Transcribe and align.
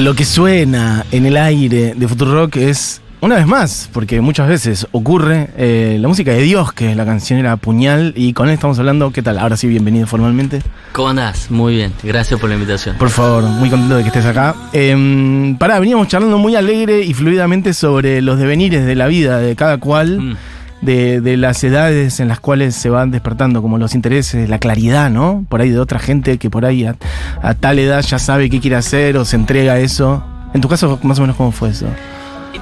Lo 0.00 0.14
que 0.14 0.24
suena 0.24 1.04
en 1.12 1.26
el 1.26 1.36
aire 1.36 1.92
de 1.94 2.08
Futurock 2.08 2.56
es, 2.56 3.02
una 3.20 3.36
vez 3.36 3.46
más, 3.46 3.90
porque 3.92 4.22
muchas 4.22 4.48
veces 4.48 4.86
ocurre, 4.92 5.50
eh, 5.58 5.98
la 6.00 6.08
música 6.08 6.30
de 6.30 6.40
Dios, 6.40 6.72
que 6.72 6.92
es 6.92 6.96
la 6.96 7.04
canción 7.04 7.38
era 7.38 7.58
Puñal, 7.58 8.14
y 8.16 8.32
con 8.32 8.48
él 8.48 8.54
estamos 8.54 8.78
hablando, 8.78 9.10
¿qué 9.10 9.20
tal? 9.20 9.38
Ahora 9.38 9.58
sí, 9.58 9.66
bienvenido 9.66 10.06
formalmente. 10.06 10.62
¿Cómo 10.92 11.10
andás? 11.10 11.50
Muy 11.50 11.74
bien, 11.74 11.92
gracias 12.02 12.40
por 12.40 12.48
la 12.48 12.54
invitación. 12.54 12.96
Por 12.96 13.10
favor, 13.10 13.42
muy 13.42 13.68
contento 13.68 13.96
de 13.96 14.02
que 14.02 14.08
estés 14.08 14.24
acá. 14.24 14.54
Eh, 14.72 15.54
pará, 15.58 15.78
veníamos 15.78 16.08
charlando 16.08 16.38
muy 16.38 16.56
alegre 16.56 17.02
y 17.02 17.12
fluidamente 17.12 17.74
sobre 17.74 18.22
los 18.22 18.38
devenires 18.38 18.86
de 18.86 18.94
la 18.94 19.06
vida 19.06 19.36
de 19.36 19.54
cada 19.54 19.76
cual. 19.76 20.18
Mm. 20.18 20.36
De, 20.82 21.20
de 21.20 21.36
las 21.36 21.62
edades 21.62 22.20
en 22.20 22.28
las 22.28 22.40
cuales 22.40 22.74
se 22.74 22.88
van 22.88 23.10
despertando 23.10 23.60
como 23.60 23.76
los 23.76 23.94
intereses, 23.94 24.48
la 24.48 24.58
claridad, 24.58 25.10
¿no? 25.10 25.44
Por 25.48 25.60
ahí 25.60 25.68
de 25.68 25.78
otra 25.78 25.98
gente 25.98 26.38
que 26.38 26.48
por 26.48 26.64
ahí 26.64 26.86
a, 26.86 26.96
a 27.42 27.54
tal 27.54 27.78
edad 27.78 28.00
ya 28.00 28.18
sabe 28.18 28.48
qué 28.48 28.60
quiere 28.60 28.76
hacer 28.76 29.18
o 29.18 29.26
se 29.26 29.36
entrega 29.36 29.74
a 29.74 29.78
eso. 29.78 30.24
En 30.54 30.62
tu 30.62 30.68
caso, 30.68 30.98
más 31.02 31.18
o 31.18 31.22
menos, 31.22 31.36
¿cómo 31.36 31.52
fue 31.52 31.68
eso? 31.68 31.86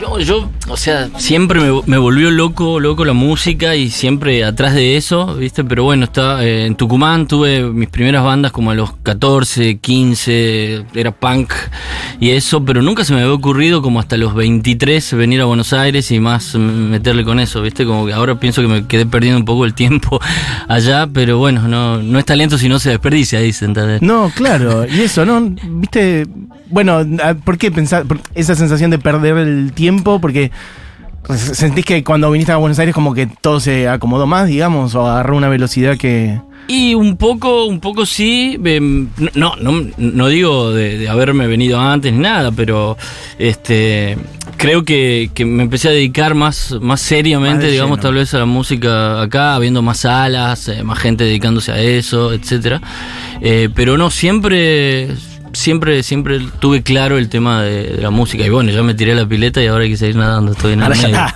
No, 0.00 0.20
yo, 0.20 0.48
o 0.68 0.76
sea, 0.76 1.08
siempre 1.18 1.60
me, 1.86 1.98
volvió 1.98 2.30
loco, 2.30 2.78
loco 2.78 3.04
la 3.04 3.14
música 3.14 3.74
y 3.74 3.90
siempre 3.90 4.44
atrás 4.44 4.74
de 4.74 4.96
eso, 4.96 5.34
¿viste? 5.34 5.64
Pero 5.64 5.84
bueno, 5.84 6.04
estaba 6.04 6.44
eh, 6.44 6.66
en 6.66 6.76
Tucumán 6.76 7.26
tuve 7.26 7.62
mis 7.62 7.88
primeras 7.88 8.22
bandas 8.22 8.52
como 8.52 8.70
a 8.70 8.74
los 8.74 8.92
14, 9.02 9.78
15, 9.78 10.84
era 10.94 11.10
punk 11.10 11.52
y 12.20 12.30
eso, 12.30 12.64
pero 12.64 12.80
nunca 12.80 13.04
se 13.04 13.12
me 13.12 13.22
había 13.22 13.32
ocurrido 13.32 13.82
como 13.82 13.98
hasta 13.98 14.16
los 14.16 14.34
23 14.34 15.14
venir 15.14 15.40
a 15.40 15.46
Buenos 15.46 15.72
Aires 15.72 16.10
y 16.10 16.20
más 16.20 16.54
meterle 16.54 17.24
con 17.24 17.40
eso, 17.40 17.60
¿viste? 17.62 17.84
Como 17.84 18.06
que 18.06 18.12
ahora 18.12 18.38
pienso 18.38 18.62
que 18.62 18.68
me 18.68 18.86
quedé 18.86 19.04
perdiendo 19.06 19.38
un 19.38 19.44
poco 19.44 19.64
el 19.64 19.74
tiempo 19.74 20.20
allá, 20.68 21.08
pero 21.12 21.38
bueno, 21.38 21.66
no, 21.66 22.02
no 22.02 22.18
es 22.18 22.24
talento 22.24 22.56
si 22.56 22.68
no 22.68 22.78
se 22.78 22.90
desperdicia, 22.90 23.40
dicen. 23.40 23.70
¿entendés? 23.70 24.02
No, 24.02 24.30
claro, 24.34 24.86
y 24.86 25.00
eso, 25.00 25.24
¿no? 25.24 25.40
¿Viste? 25.40 26.26
Bueno, 26.70 27.04
ah, 27.22 27.34
¿por 27.44 27.58
qué 27.58 27.70
pensar 27.70 28.04
por 28.04 28.20
esa 28.34 28.54
sensación 28.54 28.90
de 28.90 28.98
perder 28.98 29.36
el 29.38 29.72
tiempo? 29.72 30.20
Porque 30.20 30.50
sentís 31.36 31.84
que 31.84 32.04
cuando 32.04 32.30
viniste 32.30 32.52
a 32.52 32.56
Buenos 32.56 32.78
Aires 32.78 32.94
como 32.94 33.14
que 33.14 33.26
todo 33.26 33.60
se 33.60 33.88
acomodó 33.88 34.26
más, 34.26 34.48
digamos, 34.48 34.94
o 34.94 35.06
agarró 35.06 35.36
una 35.36 35.48
velocidad 35.48 35.96
que... 35.96 36.40
Y 36.70 36.94
un 36.94 37.16
poco, 37.16 37.64
un 37.64 37.80
poco 37.80 38.04
sí. 38.04 38.58
em, 38.62 39.08
No, 39.34 39.56
no, 39.56 39.86
no 39.96 40.28
digo 40.28 40.70
de, 40.72 40.98
de 40.98 41.08
haberme 41.08 41.46
venido 41.46 41.80
antes 41.80 42.12
ni 42.12 42.18
nada, 42.18 42.52
pero 42.52 42.96
este 43.38 44.18
creo 44.58 44.84
que, 44.84 45.30
que 45.32 45.44
me 45.46 45.62
empecé 45.62 45.88
a 45.88 45.92
dedicar 45.92 46.34
más, 46.34 46.76
más 46.82 47.00
seriamente, 47.00 47.64
Más 47.64 47.72
digamos, 47.72 47.98
lleno. 47.98 48.02
tal 48.02 48.14
vez 48.14 48.34
a 48.34 48.38
la 48.38 48.44
música 48.44 49.22
acá, 49.22 49.54
habiendo 49.54 49.80
más 49.82 50.00
salas, 50.00 50.68
eh, 50.68 50.82
más 50.82 50.98
gente 50.98 51.24
dedicándose 51.24 51.72
a 51.72 51.80
eso, 51.80 52.32
etcétera. 52.34 52.82
Eh, 53.40 53.70
pero 53.74 53.96
no, 53.96 54.10
siempre, 54.10 55.08
siempre, 55.52 56.02
siempre 56.02 56.40
tuve 56.60 56.82
claro 56.82 57.18
el 57.18 57.28
tema 57.28 57.62
de, 57.62 57.84
de 57.96 58.02
la 58.02 58.10
música. 58.10 58.44
Y 58.44 58.50
bueno, 58.50 58.70
ya 58.70 58.82
me 58.82 58.94
tiré 58.94 59.12
a 59.12 59.16
la 59.16 59.26
pileta 59.26 59.62
y 59.62 59.66
ahora 59.66 59.84
hay 59.84 59.90
que 59.90 59.96
seguir 59.96 60.16
nadando, 60.16 60.52
estoy 60.52 60.72
en 60.74 60.82
el 60.82 60.92
ya 60.94 61.02
medio. 61.08 61.26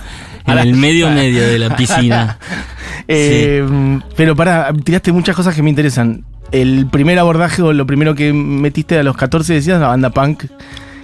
En 0.45 0.57
el 0.57 0.73
medio 0.75 1.09
medio 1.09 1.41
de 1.47 1.57
la 1.59 1.75
piscina. 1.77 2.37
Eh, 3.07 3.65
Pero 4.15 4.35
para, 4.35 4.73
tiraste 4.73 5.11
muchas 5.11 5.35
cosas 5.35 5.55
que 5.55 5.61
me 5.61 5.69
interesan. 5.69 6.23
El 6.51 6.87
primer 6.91 7.17
abordaje 7.17 7.61
o 7.61 7.73
lo 7.73 7.85
primero 7.87 8.13
que 8.13 8.31
metiste 8.33 8.99
a 8.99 9.03
los 9.03 9.15
14 9.17 9.53
decías 9.53 9.79
la 9.79 9.87
banda 9.87 10.09
punk 10.11 10.45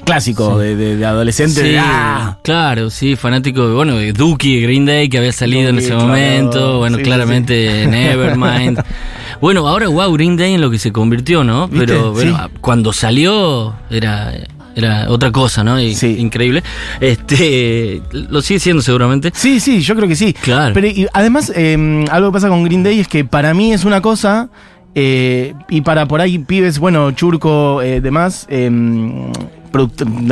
clásico 0.06 0.54
Sí. 0.60 0.66
de, 0.68 0.76
de- 0.76 0.96
de 0.98 1.06
adolescente. 1.06 1.62
Sí, 1.62 1.76
¡ah! 1.80 2.38
claro, 2.44 2.90
sí, 2.90 3.16
fanático 3.16 3.68
de, 3.68 3.74
bueno, 3.74 3.96
de 3.96 4.12
Dookie, 4.14 4.62
Green 4.62 4.86
Day, 4.86 5.08
que 5.10 5.18
había 5.20 5.32
salido 5.32 5.70
en 5.70 5.78
ese 5.80 5.90
claro. 5.90 6.04
momento, 6.08 6.78
bueno, 6.80 6.98
Sí, 6.98 7.04
claramente 7.04 7.86
Nevermind. 7.88 8.84
bueno, 9.42 9.68
ahora, 9.68 9.88
wow, 9.88 10.12
Green 10.14 10.36
Day 10.38 10.54
en 10.54 10.62
lo 10.62 10.70
que 10.70 10.80
se 10.80 10.92
convirtió, 10.92 11.44
¿no? 11.44 11.68
¿Viste? 11.68 11.86
Pero 11.88 12.12
bueno, 12.14 12.38
Sí. 12.38 12.52
cuando 12.62 12.92
salió 12.94 13.76
era, 13.90 14.34
era 14.76 15.06
otra 15.10 15.32
cosa, 15.32 15.64
¿no? 15.64 15.80
Y- 15.82 15.96
Sí. 15.96 16.18
Increíble. 16.20 16.64
Este, 17.00 18.02
lo 18.12 18.42
sigue 18.42 18.60
siendo 18.60 18.82
seguramente. 18.82 19.32
Sí, 19.34 19.60
sí, 19.60 19.82
yo 19.82 19.96
creo 19.96 20.08
que 20.08 20.16
sí. 20.16 20.34
Claro. 20.34 20.74
Pero 20.74 20.88
y, 20.88 21.08
además, 21.14 21.52
eh, 21.56 22.06
algo 22.12 22.30
que 22.30 22.34
pasa 22.34 22.50
con 22.50 22.64
Green 22.64 22.84
Day 22.84 23.00
es 23.00 23.08
que 23.08 23.26
para 23.26 23.54
mí 23.54 23.74
es 23.74 23.86
una 23.86 24.02
cosa. 24.02 24.50
eh, 24.96 25.54
y 25.70 25.82
para 25.82 26.08
por 26.08 26.20
ahí 26.20 26.40
pibes, 26.40 26.80
bueno, 26.80 27.12
Churco, 27.12 27.80
eh, 27.84 28.02
demás, 28.02 28.48
product- 28.50 29.32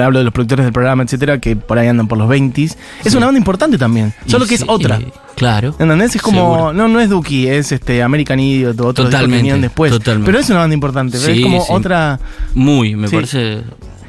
hablo 0.04 0.20
de 0.20 0.26
los 0.26 0.34
productores 0.34 0.66
del 0.66 0.74
programa, 0.74 1.04
etcétera, 1.04 1.40
que 1.40 1.56
por 1.56 1.78
ahí 1.78 1.88
andan 1.88 2.08
por 2.08 2.18
los 2.18 2.28
20 2.28 2.64
Es 2.64 2.78
Sí. 3.04 3.16
una 3.18 3.28
banda 3.28 3.38
importante 3.40 3.78
también, 3.78 4.14
solo 4.26 4.46
Y 4.46 4.48
que 4.48 4.56
es 4.56 4.62
sí, 4.62 4.68
otra. 4.70 4.98
eh, 4.98 5.08
claro. 5.36 5.76
¿Entendés? 5.80 6.16
Es 6.16 6.22
como. 6.22 6.56
Seguro. 6.56 6.74
No, 6.74 6.88
no 6.88 7.00
es 7.00 7.10
Dookie, 7.10 7.48
es 7.50 7.72
este 7.72 8.02
American 8.04 8.40
Idiot 8.40 8.80
otros 8.82 9.08
que 9.10 9.62
después. 9.62 9.92
totalmente. 9.92 10.26
Pero 10.26 10.40
es 10.40 10.50
una 10.50 10.60
banda 10.60 10.74
importante, 10.74 11.18
Sí, 11.18 11.32
es 11.32 11.42
como 11.42 11.64
otra. 11.70 12.20
Muy, 12.54 12.96
me 12.96 13.10
parece, 13.10 13.62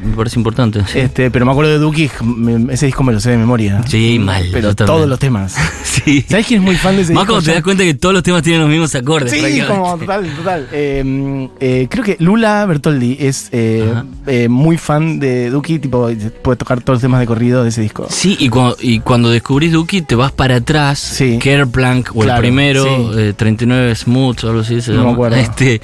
me 0.03 0.15
parece 0.17 0.39
importante. 0.39 0.81
Este, 0.95 1.31
pero 1.31 1.45
me 1.47 1.53
acuerdo 1.53 1.79
de 1.79 2.11
me- 2.23 2.73
ese 2.73 2.87
disco 2.87 3.03
me 3.03 3.13
lo 3.13 3.21
sé 3.21 3.31
de 3.31 3.37
memoria. 3.39 3.83
Sí, 3.87 4.19
mal, 4.19 4.47
Pero 4.53 4.75
todos 4.75 5.09
los 5.09 5.19
temas. 5.19 5.55
Sí. 5.99 6.25
¿Sabes 6.29 6.47
quién 6.47 6.61
es 6.61 6.65
muy 6.65 6.77
fan 6.77 6.95
de 6.95 7.03
ese 7.03 7.13
Más 7.13 7.23
disco? 7.25 7.33
cuando 7.35 7.45
te 7.47 7.55
das 7.55 7.63
cuenta 7.65 7.83
que 7.83 7.95
todos 7.95 8.15
los 8.15 8.23
temas 8.23 8.43
tienen 8.43 8.61
los 8.61 8.71
mismos 8.71 8.95
acordes. 8.95 9.33
Sí, 9.33 9.61
como 9.67 9.99
total, 9.99 10.27
total. 10.37 10.69
Eh, 10.73 11.49
eh, 11.59 11.87
creo 11.91 12.05
que 12.05 12.17
Lula 12.21 12.65
Bertoldi 12.67 13.17
es 13.19 13.49
eh, 13.51 13.93
eh, 14.29 14.49
muy 14.49 14.77
fan 14.79 15.19
de 15.19 15.51
Duki, 15.51 15.81
tipo, 15.81 16.09
puede 16.43 16.57
tocar 16.57 16.81
todos 16.83 16.97
los 16.97 17.03
temas 17.03 17.19
de 17.21 17.27
corrido 17.27 17.65
de 17.65 17.71
ese 17.71 17.81
disco. 17.83 18.07
Sí, 18.11 18.37
y 18.39 18.49
cuando, 18.49 18.77
y 18.81 19.01
cuando 19.01 19.29
descubrís 19.31 19.73
Dookie 19.73 20.03
te 20.03 20.15
vas 20.15 20.31
para 20.31 20.57
atrás, 20.57 20.99
Sí. 21.01 21.39
Kerplank 21.41 22.11
o 22.15 22.21
Claro, 22.21 22.37
el 22.37 22.41
primero, 22.43 22.85
sí. 22.85 23.19
eh, 23.21 23.33
39 23.37 23.95
Smooth 23.97 24.45
o 24.45 24.49
algo 24.49 24.61
así 24.61 24.81
se 24.81 24.93
No 24.93 25.05
me 25.05 25.11
acuerdo. 25.13 25.37
Este, 25.37 25.81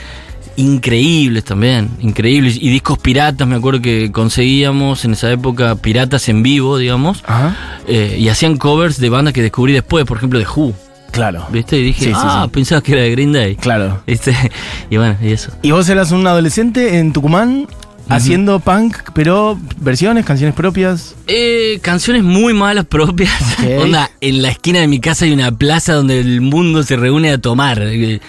increíbles 0.57 1.45
también, 1.45 1.91
increíbles. 2.01 2.57
Y 2.61 2.69
discos 2.71 2.99
piratas, 2.99 3.47
me 3.47 3.57
acuerdo 3.57 3.81
que 3.83 4.11
conseguíamos 4.13 5.05
en 5.05 5.13
esa 5.13 5.31
época 5.31 5.75
piratas 5.77 6.29
en 6.29 6.43
vivo, 6.43 6.79
digamos, 6.79 7.23
Ajá. 7.27 7.57
eh, 7.87 8.17
y 8.19 8.29
hacían 8.29 8.57
covers 8.57 8.99
de 8.99 9.09
bandas 9.11 9.35
que 9.35 9.43
descubrí 9.43 9.73
después, 9.73 10.05
por 10.05 10.17
ejemplo 10.19 10.39
de 10.39 10.47
Who, 10.47 10.75
Claro. 11.11 11.47
¿viste? 11.53 11.79
Y 11.79 11.85
dije, 11.85 12.07
Sí, 12.07 12.11
sí, 12.11 12.17
ah, 12.17 12.43
sí. 12.45 12.51
pensaba 12.51 12.81
que 12.83 12.93
era 12.93 13.03
de 13.03 13.11
Green 13.13 13.33
Day. 13.33 13.55
Claro. 13.57 14.03
¿Viste? 14.07 14.35
Y 14.91 14.97
bueno, 14.97 15.17
y 15.23 15.29
eso. 15.33 15.53
Y 15.63 15.71
vos 15.71 15.89
eras 15.89 16.11
un 16.11 16.27
adolescente 16.27 16.99
en 16.99 17.13
Tucumán 17.13 17.69
haciendo 18.09 18.61
punk, 18.61 18.97
pero 19.15 19.59
versiones, 19.81 20.25
canciones 20.25 20.55
propias. 20.55 21.15
Eh, 21.27 21.79
canciones 21.83 22.23
muy 22.23 22.53
malas 22.55 22.85
propias. 22.85 23.33
Onda, 23.81 24.11
en 24.21 24.43
la 24.43 24.51
esquina 24.51 24.81
de 24.81 24.87
mi 24.89 25.01
casa 25.01 25.25
hay 25.25 25.33
una 25.33 25.51
plaza 25.57 25.95
donde 25.95 26.21
el 26.21 26.41
mundo 26.41 26.83
se 26.83 26.97
reúne 26.97 27.31
a 27.31 27.39
tomar 27.39 27.81
eh, 27.83 28.21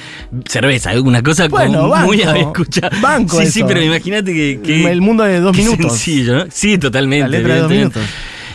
cerveza, 0.47 0.99
una 1.01 1.21
cosa 1.21 1.47
Bueno, 1.47 1.89
como 1.89 2.05
muy 2.05 2.17
banco. 2.17 2.31
a 2.31 2.37
escuchar. 2.39 3.01
Banco 3.01 3.39
Sí, 3.41 3.47
sí, 3.51 3.63
pero 3.67 3.81
imagínate 3.83 4.33
que, 4.33 4.59
que- 4.63 4.89
El 4.91 5.01
mundo 5.01 5.23
de 5.23 5.39
dos 5.39 5.55
minutos. 5.55 5.91
sencillo, 5.91 6.35
¿no? 6.37 6.45
Sí, 6.51 6.77
totalmente. 6.77 7.29
La 7.29 7.37
letra 7.37 7.55
de 7.55 7.61
dos 7.61 7.71
minutos. 7.71 8.03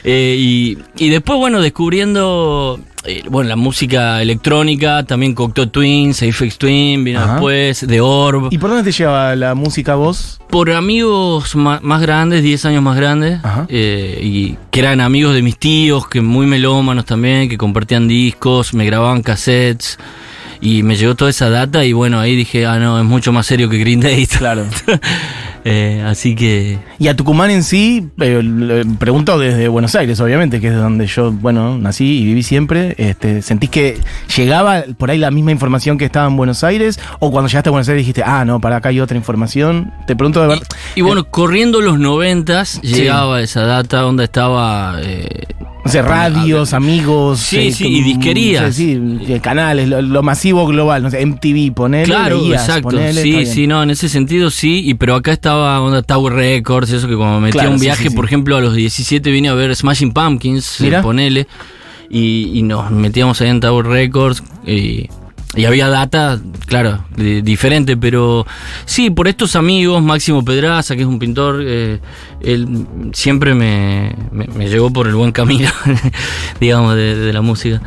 Eh, 0.02 0.34
y, 0.38 0.78
y 0.96 1.10
después, 1.10 1.38
bueno, 1.38 1.60
descubriendo 1.60 2.80
eh, 3.04 3.22
bueno, 3.28 3.48
la 3.48 3.56
música 3.56 4.20
electrónica, 4.20 5.04
también 5.04 5.34
Cocteau 5.34 5.66
Twins, 5.66 6.22
Aphex 6.22 6.58
Twin, 6.58 7.02
vino 7.04 7.20
Ajá. 7.20 7.32
después, 7.32 7.84
The 7.86 8.00
Orb. 8.00 8.48
¿Y 8.50 8.58
por 8.58 8.70
dónde 8.70 8.84
te 8.84 8.92
lleva 8.92 9.34
la 9.36 9.54
música 9.54 9.94
vos? 9.94 10.38
Por 10.50 10.70
amigos 10.70 11.54
más 11.56 12.00
grandes, 12.02 12.42
10 12.42 12.64
años 12.66 12.82
más 12.82 12.96
grandes, 12.96 13.40
eh, 13.68 14.18
y 14.22 14.56
que 14.70 14.80
eran 14.80 15.00
amigos 15.00 15.34
de 15.34 15.42
mis 15.42 15.56
tíos, 15.58 16.08
que 16.08 16.20
muy 16.20 16.46
melómanos 16.46 17.04
también, 17.04 17.48
que 17.48 17.56
compartían 17.56 18.08
discos, 18.08 18.74
me 18.74 18.84
grababan 18.84 19.22
cassettes, 19.22 19.98
y 20.60 20.82
me 20.82 20.96
llegó 20.96 21.14
toda 21.14 21.30
esa 21.30 21.48
data, 21.48 21.84
y 21.84 21.92
bueno, 21.92 22.20
ahí 22.20 22.36
dije, 22.36 22.66
ah, 22.66 22.78
no, 22.78 22.98
es 22.98 23.04
mucho 23.04 23.32
más 23.32 23.46
serio 23.46 23.68
que 23.68 23.78
Green 23.78 24.00
Day. 24.00 24.26
Claro. 24.40 24.64
Eh, 25.64 26.02
así 26.06 26.34
que, 26.34 26.78
Y 26.98 27.08
a 27.08 27.16
Tucumán 27.16 27.50
en 27.50 27.62
sí, 27.62 28.08
eh, 28.18 28.84
pregunto 28.98 29.38
desde 29.38 29.68
Buenos 29.68 29.94
Aires, 29.94 30.18
obviamente, 30.20 30.60
que 30.60 30.68
es 30.68 30.74
donde 30.74 31.06
yo, 31.06 31.32
bueno, 31.32 31.76
nací 31.76 32.20
y 32.20 32.24
viví 32.24 32.42
siempre. 32.42 32.94
Este, 32.96 33.42
¿Sentís 33.42 33.68
que 33.68 33.98
llegaba 34.36 34.84
por 34.96 35.10
ahí 35.10 35.18
la 35.18 35.30
misma 35.30 35.52
información 35.52 35.98
que 35.98 36.06
estaba 36.06 36.26
en 36.28 36.36
Buenos 36.36 36.64
Aires? 36.64 36.98
¿O 37.18 37.30
cuando 37.30 37.48
llegaste 37.48 37.68
a 37.68 37.72
Buenos 37.72 37.88
Aires 37.88 38.00
dijiste, 38.00 38.22
ah, 38.24 38.44
no, 38.46 38.60
para 38.60 38.76
acá 38.76 38.88
hay 38.88 39.00
otra 39.00 39.18
información? 39.18 39.92
Te 40.06 40.16
pregunto 40.16 40.40
de 40.40 40.48
verdad. 40.48 40.66
y 40.94 41.02
bueno, 41.02 41.24
corriendo 41.24 41.82
los 41.82 41.98
noventas, 41.98 42.80
llegaba 42.80 43.42
esa 43.42 43.62
data 43.62 44.00
donde 44.00 44.24
estaba... 44.24 44.98
eh, 45.80 45.88
O 45.88 45.88
sea, 45.88 46.02
radios, 46.02 46.72
amigos. 46.72 47.40
Sí, 47.40 47.72
sí, 47.72 47.84
que- 47.84 47.90
y 47.90 48.02
disquerías. 48.02 48.74
Sí, 48.74 48.98
sí, 49.26 49.32
eh, 49.32 49.40
canales, 49.40 49.88
lo, 49.88 50.02
lo 50.02 50.22
masivo 50.22 50.66
global, 50.66 51.02
no 51.02 51.10
sé, 51.10 51.20
MTV, 51.24 51.72
ponele. 51.74 52.04
Claro, 52.04 52.44
exacto. 52.52 52.82
ponele, 52.90 53.22
sí, 53.22 53.46
sí, 53.46 53.66
no, 53.66 53.82
en 53.82 53.90
ese 53.90 54.08
sentido 54.08 54.50
sí. 54.50 54.82
Y 54.86 54.94
pero 54.94 55.14
acá 55.14 55.32
estaba 55.32 55.80
onda 55.80 56.02
Tower 56.02 56.32
Records, 56.34 56.90
eso 56.92 57.08
que 57.08 57.16
cuando 57.16 57.40
metí 57.40 57.52
Claro, 57.52 57.70
un 57.72 57.78
sí, 57.78 57.86
viaje, 57.86 58.02
sí, 58.04 58.08
sí. 58.10 58.14
por 58.16 58.24
ejemplo, 58.24 58.56
a 58.56 58.60
los 58.60 58.74
17 58.74 59.30
vine 59.30 59.48
a 59.48 59.54
ver 59.54 59.74
Smashing 59.74 60.12
Pumpkins, 60.12 60.80
eh, 60.80 60.98
ponele. 61.02 61.46
Y, 62.12 62.50
y 62.54 62.62
nos 62.62 62.90
metíamos 62.90 63.40
ahí 63.40 63.48
en 63.50 63.60
Tower 63.60 63.86
Records. 63.86 64.42
Y, 64.66 65.06
y 65.56 65.64
había 65.64 65.88
data, 65.88 66.40
claro, 66.66 67.04
di- 67.16 67.42
diferente, 67.42 67.96
pero 67.96 68.46
sí, 68.84 69.10
por 69.10 69.26
estos 69.28 69.56
amigos, 69.56 70.02
Máximo 70.02 70.44
Pedraza, 70.44 70.94
que 70.94 71.02
es 71.02 71.08
un 71.08 71.18
pintor, 71.18 71.60
eh, 71.66 71.98
él 72.40 72.86
siempre 73.12 73.54
me, 73.54 74.14
me, 74.32 74.46
me 74.46 74.68
llevó 74.68 74.92
por 74.92 75.06
el 75.08 75.14
buen 75.14 75.32
camino, 75.32 75.68
digamos, 76.60 76.94
de, 76.94 77.16
de 77.16 77.32
la 77.32 77.40
música. 77.42 77.80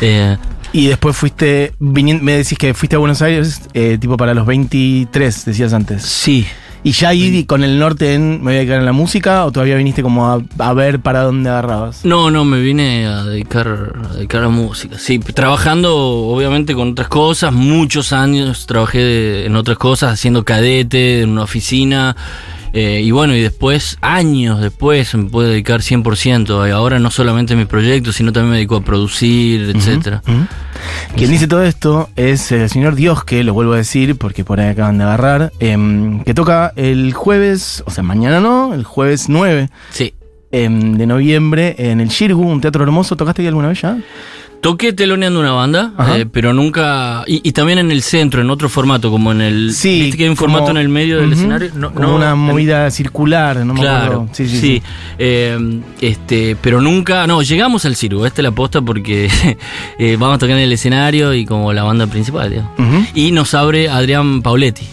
Eh, 0.00 0.36
Y 0.72 0.86
después 0.86 1.16
fuiste, 1.16 1.72
me 1.80 2.32
decís 2.32 2.56
que 2.56 2.74
fuiste 2.74 2.94
a 2.94 3.00
Buenos 3.00 3.22
Aires, 3.22 3.60
eh, 3.74 3.98
tipo 4.00 4.16
para 4.16 4.34
los 4.34 4.46
23, 4.46 5.44
decías 5.44 5.72
antes. 5.72 6.02
sí, 6.02 6.46
¿Y 6.82 6.92
ya 6.92 7.10
ahí 7.10 7.44
con 7.44 7.62
el 7.62 7.78
norte 7.78 8.14
en 8.14 8.38
me 8.38 8.44
voy 8.44 8.54
a 8.54 8.56
dedicar 8.60 8.78
en 8.78 8.86
la 8.86 8.92
música 8.92 9.44
o 9.44 9.52
todavía 9.52 9.76
viniste 9.76 10.02
como 10.02 10.26
a, 10.28 10.40
a 10.58 10.72
ver 10.72 11.00
para 11.00 11.22
dónde 11.24 11.50
agarrabas? 11.50 12.06
No, 12.06 12.30
no, 12.30 12.46
me 12.46 12.58
vine 12.60 13.06
a 13.06 13.22
dedicar, 13.24 13.92
a 14.10 14.14
dedicar 14.14 14.40
a 14.40 14.44
la 14.44 14.48
música. 14.48 14.98
Sí, 14.98 15.18
trabajando 15.18 15.94
obviamente 15.96 16.74
con 16.74 16.92
otras 16.92 17.08
cosas, 17.08 17.52
muchos 17.52 18.14
años 18.14 18.64
trabajé 18.66 18.98
de- 18.98 19.46
en 19.46 19.56
otras 19.56 19.76
cosas, 19.76 20.12
haciendo 20.14 20.42
cadete 20.44 21.20
en 21.20 21.30
una 21.30 21.42
oficina. 21.42 22.16
Eh, 22.72 23.00
y 23.02 23.10
bueno, 23.10 23.34
y 23.34 23.40
después, 23.40 23.98
años 24.00 24.60
después, 24.60 25.14
me 25.14 25.24
puedo 25.24 25.48
dedicar 25.48 25.80
100%. 25.80 26.68
Y 26.68 26.70
ahora 26.70 26.98
no 26.98 27.10
solamente 27.10 27.54
a 27.54 27.56
mis 27.56 27.66
proyectos, 27.66 28.16
sino 28.16 28.32
también 28.32 28.50
me 28.50 28.56
dedico 28.56 28.76
a 28.76 28.82
producir, 28.82 29.72
etcétera. 29.74 30.22
Quien 31.16 31.30
dice 31.30 31.46
todo 31.46 31.62
esto 31.62 32.08
es 32.16 32.52
el 32.52 32.68
señor 32.70 32.94
Dios, 32.94 33.24
que 33.24 33.44
lo 33.44 33.52
vuelvo 33.54 33.72
a 33.74 33.76
decir 33.76 34.16
porque 34.16 34.44
por 34.44 34.60
ahí 34.60 34.68
acaban 34.68 34.98
de 34.98 35.04
agarrar, 35.04 35.52
em, 35.60 36.22
que 36.24 36.34
toca 36.34 36.72
el 36.76 37.12
jueves, 37.12 37.82
o 37.86 37.90
sea, 37.90 38.02
mañana 38.02 38.40
no, 38.40 38.74
el 38.74 38.84
jueves 38.84 39.28
9 39.28 39.70
Sí. 39.90 40.14
Em, 40.52 40.96
de 40.96 41.06
noviembre 41.06 41.74
en 41.78 42.00
el 42.00 42.08
Shirgu, 42.08 42.42
un 42.42 42.60
teatro 42.60 42.82
hermoso. 42.84 43.16
¿Tocaste 43.16 43.42
ahí 43.42 43.48
alguna 43.48 43.68
vez 43.68 43.80
ya? 43.82 43.98
Toqué 44.60 44.92
teloneando 44.92 45.40
una 45.40 45.52
banda, 45.52 45.94
eh, 46.16 46.26
pero 46.30 46.52
nunca. 46.52 47.24
Y, 47.26 47.40
y 47.48 47.52
también 47.52 47.78
en 47.78 47.90
el 47.90 48.02
centro, 48.02 48.42
en 48.42 48.50
otro 48.50 48.68
formato, 48.68 49.10
como 49.10 49.32
en 49.32 49.40
el. 49.40 49.72
Sí. 49.72 50.02
¿Viste 50.02 50.18
que 50.18 50.24
hay 50.24 50.28
un 50.28 50.36
como- 50.36 50.52
formato 50.52 50.70
en 50.72 50.76
el 50.76 50.90
medio 50.90 51.18
del 51.18 51.32
escenario? 51.32 51.70
No, 51.74 51.94
como 51.94 52.08
no, 52.08 52.16
una 52.16 52.32
en- 52.32 52.38
movida 52.38 52.90
circular, 52.90 53.64
no 53.64 53.72
me 53.72 53.80
Claro, 53.80 54.04
acuerdo. 54.04 54.28
Sí, 54.32 54.46
sí, 54.48 54.56
sí. 54.56 54.60
sí. 54.60 54.82
Eh, 55.18 55.80
este, 56.02 56.56
pero 56.60 56.82
nunca, 56.82 57.26
no, 57.26 57.40
llegamos 57.40 57.86
al 57.86 57.96
Circo, 57.96 58.26
esta 58.26 58.42
es 58.42 58.44
la 58.44 58.50
posta 58.50 58.82
porque 58.82 59.30
eh, 59.98 60.16
vamos 60.20 60.36
a 60.36 60.38
tocar 60.38 60.56
en 60.56 60.62
el 60.64 60.72
escenario 60.74 61.32
y 61.32 61.46
como 61.46 61.72
la 61.72 61.82
banda 61.84 62.06
principal, 62.06 62.50
digamos. 62.50 62.72
Ujú. 62.78 63.06
Y 63.14 63.32
nos 63.32 63.54
abre 63.54 63.88
Adrián 63.88 64.42
Pauletti, 64.42 64.84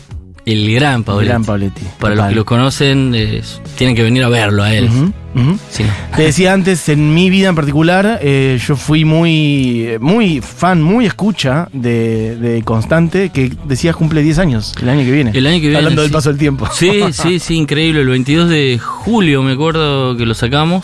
el 0.45 0.73
gran 0.73 1.03
Pauletti. 1.03 1.27
Gran 1.27 1.43
Pauletti. 1.43 1.81
Para 1.99 2.15
los 2.15 2.27
que 2.29 2.35
lo 2.35 2.45
conocen, 2.45 3.11
eh, 3.13 3.41
tienen 3.75 3.97
que 3.97 4.03
venir 4.03 4.23
a 4.23 4.29
verlo 4.29 4.63
a 4.63 4.73
él. 4.73 4.89
Sí. 5.69 5.83
Te 6.15 6.23
decía 6.23 6.53
antes, 6.53 6.89
en 6.89 7.13
mi 7.13 7.29
vida 7.29 7.49
en 7.49 7.55
particular, 7.55 8.19
eh, 8.21 8.59
yo 8.65 8.75
fui 8.75 9.05
muy, 9.05 9.89
muy 9.99 10.41
fan, 10.41 10.81
muy 10.81 11.05
escucha 11.05 11.67
de, 11.73 12.35
de 12.37 12.63
Constante, 12.63 13.29
que 13.29 13.51
decías 13.65 13.95
cumple 13.95 14.21
10 14.23 14.39
años 14.39 14.73
el 14.81 14.89
año 14.89 15.03
que 15.05 15.11
viene. 15.11 15.31
El 15.33 15.45
año 15.47 15.55
que 15.57 15.67
viene, 15.67 15.77
Hablando 15.77 16.01
del 16.01 16.09
sí. 16.09 16.13
paso 16.13 16.29
del 16.29 16.37
tiempo. 16.37 16.67
Sí, 16.73 17.01
sí, 17.11 17.39
sí, 17.39 17.55
increíble. 17.55 18.01
El 18.01 18.07
22 18.09 18.49
de 18.49 18.79
julio 18.83 19.43
me 19.43 19.53
acuerdo 19.53 20.15
que 20.17 20.25
lo 20.25 20.33
sacamos. 20.33 20.83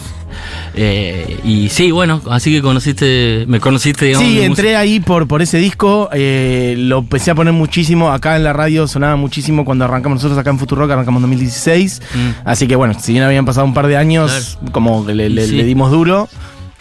Eh, 0.75 1.37
y 1.43 1.69
sí, 1.69 1.91
bueno, 1.91 2.19
así 2.31 2.51
que 2.51 2.61
conociste, 2.61 3.45
me 3.47 3.59
conociste, 3.59 4.05
digamos. 4.05 4.27
Sí, 4.27 4.41
entré 4.41 4.75
ahí 4.75 4.99
por, 4.99 5.27
por 5.27 5.43
ese 5.43 5.59
disco, 5.59 6.09
eh, 6.11 6.73
lo 6.77 6.99
empecé 6.99 7.29
a 7.29 7.35
poner 7.35 7.53
muchísimo, 7.53 8.11
acá 8.11 8.35
en 8.35 8.43
la 8.43 8.51
radio 8.53 8.87
sonaba 8.87 9.15
muchísimo 9.15 9.65
cuando 9.65 9.85
arrancamos 9.85 10.17
nosotros 10.17 10.39
acá 10.39 10.49
en 10.49 10.57
Futurock, 10.57 10.89
arrancamos 10.89 11.19
en 11.19 11.29
2016, 11.29 12.01
Mm. 12.15 12.29
así 12.47 12.67
que 12.67 12.75
bueno, 12.75 12.95
si 12.99 13.11
bien 13.11 13.23
habían 13.23 13.45
pasado 13.45 13.65
un 13.67 13.75
par 13.75 13.85
de 13.87 13.97
años, 13.97 14.31
como 14.71 15.05
que 15.05 15.13
le, 15.13 15.29
le- 15.29 15.47
Sí. 15.47 15.55
le 15.55 15.63
dimos 15.63 15.91
duro, 15.91 16.27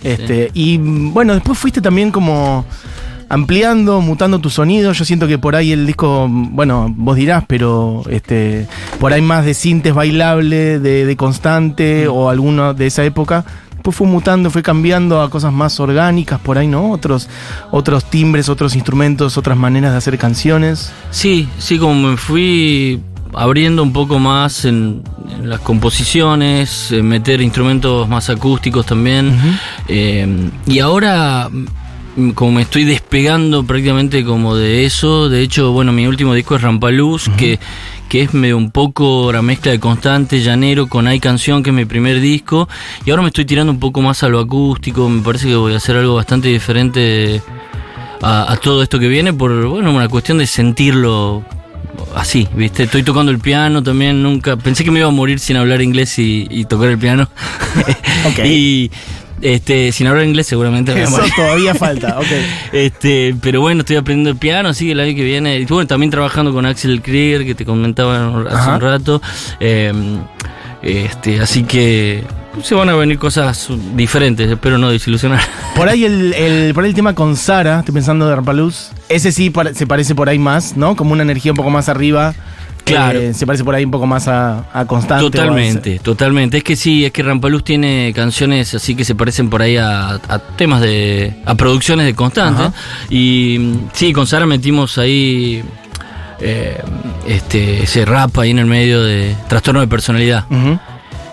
este, 0.02 0.50
y 0.54 0.78
bueno, 0.78 1.34
después 1.34 1.56
fuiste 1.58 1.80
también 1.80 2.10
como 2.10 2.64
ampliando, 3.28 4.00
mutando 4.02 4.38
tu 4.40 4.50
sonido, 4.50 4.92
yo 4.92 5.04
siento 5.04 5.26
que 5.26 5.38
por 5.38 5.56
ahí 5.56 5.72
el 5.72 5.86
disco, 5.86 6.26
bueno, 6.30 6.92
vos 6.96 7.16
dirás, 7.16 7.44
pero 7.46 8.02
este, 8.10 8.66
por 9.00 9.12
ahí 9.12 9.22
más 9.22 9.44
de 9.46 9.54
sintes 9.54 9.94
bailable, 9.94 10.78
de, 10.78 11.06
de 11.06 11.16
constante, 11.16 12.08
o 12.08 12.28
alguno 12.28 12.74
de 12.74 12.86
esa 12.86 13.04
época, 13.04 13.44
Después 13.82 13.96
fue 13.96 14.06
mutando, 14.06 14.48
fue 14.48 14.62
cambiando 14.62 15.20
a 15.20 15.28
cosas 15.28 15.52
más 15.52 15.80
orgánicas 15.80 16.38
por 16.38 16.56
ahí, 16.56 16.68
¿no? 16.68 16.92
Otros, 16.92 17.28
otros 17.72 18.04
timbres, 18.04 18.48
otros 18.48 18.76
instrumentos, 18.76 19.36
otras 19.36 19.58
maneras 19.58 19.90
de 19.90 19.98
hacer 19.98 20.18
canciones. 20.18 20.92
Sí, 21.10 21.48
sí, 21.58 21.78
como 21.80 22.10
me 22.10 22.16
fui 22.16 23.00
abriendo 23.34 23.82
un 23.82 23.92
poco 23.92 24.18
más 24.18 24.64
en, 24.64 25.02
en 25.30 25.48
las 25.48 25.60
composiciones, 25.60 26.92
en 26.92 27.06
meter 27.06 27.40
instrumentos 27.40 28.08
más 28.08 28.30
acústicos 28.30 28.86
también. 28.86 29.38
Eh, 29.88 30.50
y 30.66 30.78
ahora, 30.78 31.48
mm, 31.48 32.30
como 32.30 32.52
me 32.52 32.62
estoy 32.62 32.84
despegando 32.84 33.64
prácticamente 33.64 34.24
como 34.24 34.56
de 34.56 34.84
eso, 34.84 35.28
de 35.28 35.42
hecho, 35.42 35.72
bueno, 35.72 35.92
mi 35.92 36.06
último 36.06 36.34
disco 36.34 36.56
es 36.56 36.62
Rampaluz, 36.62 37.28
que, 37.36 37.58
que 38.08 38.22
es 38.22 38.34
medio 38.34 38.56
un 38.56 38.70
poco 38.70 39.32
la 39.32 39.42
mezcla 39.42 39.72
de 39.72 39.80
Constante, 39.80 40.40
Llanero 40.40 40.86
con 40.86 41.06
Hay 41.06 41.20
Canción, 41.20 41.62
que 41.62 41.70
es 41.70 41.76
mi 41.76 41.84
primer 41.84 42.20
disco. 42.20 42.68
Y 43.04 43.10
ahora 43.10 43.22
me 43.22 43.28
estoy 43.28 43.44
tirando 43.44 43.72
un 43.72 43.80
poco 43.80 44.02
más 44.02 44.22
a 44.22 44.28
lo 44.28 44.40
acústico, 44.40 45.08
me 45.08 45.22
parece 45.22 45.48
que 45.48 45.56
voy 45.56 45.74
a 45.74 45.78
hacer 45.78 45.96
algo 45.96 46.14
bastante 46.14 46.48
diferente 46.48 47.40
a, 48.20 48.52
a 48.52 48.56
todo 48.56 48.82
esto 48.82 48.98
que 48.98 49.08
viene 49.08 49.32
por 49.32 49.66
bueno 49.66 49.92
una 49.92 50.08
cuestión 50.08 50.38
de 50.38 50.46
sentirlo 50.46 51.42
así, 52.16 52.48
¿viste? 52.54 52.84
Estoy 52.84 53.02
tocando 53.02 53.30
el 53.32 53.38
piano 53.38 53.82
también, 53.82 54.22
nunca 54.22 54.56
pensé 54.56 54.84
que 54.84 54.90
me 54.90 54.98
iba 55.00 55.08
a 55.08 55.12
morir 55.12 55.38
sin 55.38 55.56
hablar 55.56 55.82
inglés 55.82 56.18
y, 56.18 56.46
y 56.50 56.64
tocar 56.64 56.88
el 56.88 56.98
piano. 56.98 57.28
Ok. 58.24 58.44
y 58.44 58.90
este 59.40 59.90
sin 59.90 60.06
hablar 60.06 60.24
inglés 60.24 60.46
seguramente 60.46 60.92
Eso 61.02 61.18
todavía 61.34 61.74
falta, 61.74 62.16
ok. 62.20 62.26
Este, 62.72 63.34
pero 63.42 63.60
bueno, 63.60 63.80
estoy 63.80 63.96
aprendiendo 63.96 64.30
el 64.30 64.36
piano, 64.36 64.68
así 64.68 64.86
que 64.86 64.92
el 64.92 65.00
año 65.00 65.16
que 65.16 65.24
viene. 65.24 65.58
Y 65.58 65.64
bueno, 65.64 65.86
también 65.86 66.10
trabajando 66.10 66.52
con 66.52 66.64
Axel 66.66 67.02
Krieger, 67.02 67.44
que 67.44 67.54
te 67.54 67.64
comentaba 67.64 68.42
hace 68.46 68.56
Ajá. 68.56 68.74
un 68.76 68.80
rato. 68.80 69.22
Eh, 69.58 69.92
este, 70.82 71.40
así 71.40 71.64
que 71.64 72.22
se 72.62 72.74
van 72.74 72.88
a 72.88 72.94
venir 72.94 73.18
cosas 73.18 73.68
diferentes, 73.94 74.50
espero 74.50 74.78
no 74.78 74.90
desilusionar. 74.90 75.40
Por 75.74 75.88
ahí 75.88 76.04
el, 76.04 76.34
el- 76.36 76.74
por 76.74 76.84
ahí 76.84 76.90
el 76.90 76.96
tema 76.96 77.14
con 77.14 77.36
Sara, 77.36 77.80
estoy 77.80 77.94
pensando 77.94 78.28
de 78.28 78.34
Rampaluz, 78.36 78.90
ese 79.08 79.32
sí 79.32 79.52
se 79.74 79.86
parece 79.86 80.14
por 80.14 80.28
ahí 80.28 80.38
más, 80.38 80.76
¿no? 80.76 80.94
Como 80.96 81.12
una 81.12 81.22
energía 81.22 81.52
un 81.52 81.56
poco 81.56 81.70
más 81.70 81.88
arriba. 81.88 82.34
Claro. 82.84 83.16
Eh, 83.20 83.32
se 83.32 83.46
parece 83.46 83.62
por 83.62 83.76
ahí 83.76 83.84
un 83.84 83.92
poco 83.92 84.06
más 84.08 84.26
a, 84.26 84.64
a 84.72 84.84
Constante. 84.86 85.24
a- 85.24 85.30
Totalmente, 85.30 86.00
totalmente. 86.00 86.58
Es 86.58 86.64
que 86.64 86.74
sí, 86.74 87.04
es 87.04 87.12
que 87.12 87.22
Rampaluz 87.22 87.62
tiene 87.62 88.12
canciones 88.14 88.74
así 88.74 88.96
que 88.96 89.04
se 89.04 89.14
parecen 89.14 89.48
por 89.50 89.62
ahí 89.62 89.76
a, 89.76 90.14
a 90.14 90.38
temas 90.56 90.80
de. 90.80 91.32
a 91.46 91.54
producciones 91.54 92.06
de 92.06 92.14
Constante. 92.16 92.60
Ajá. 92.64 92.72
Y 93.08 93.76
sí, 93.92 94.12
con 94.12 94.26
Sara 94.26 94.46
metimos 94.46 94.98
ahí. 94.98 95.62
eh, 96.40 96.76
este, 97.28 97.84
ese 97.84 98.04
rap 98.04 98.36
ahí 98.38 98.50
en 98.50 98.58
el 98.58 98.66
medio 98.66 99.00
de 99.00 99.36
trastorno 99.48 99.80
de 99.80 99.86
personalidad. 99.86 100.44
Ujú. 100.50 100.76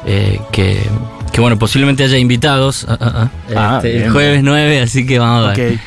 Eh, 0.09 0.41
que, 0.51 0.81
que 1.31 1.39
bueno, 1.39 1.57
posiblemente 1.59 2.03
haya 2.03 2.17
invitados 2.17 2.85
ah, 2.89 2.97
ah, 2.99 3.29
ah, 3.55 3.75
este, 3.77 3.91
bien, 3.91 4.03
el 4.05 4.11
jueves 4.11 4.43
9, 4.43 4.81
así 4.81 5.05
que 5.05 5.19
vamos 5.19 5.47
a 5.49 5.53
ver. 5.53 5.79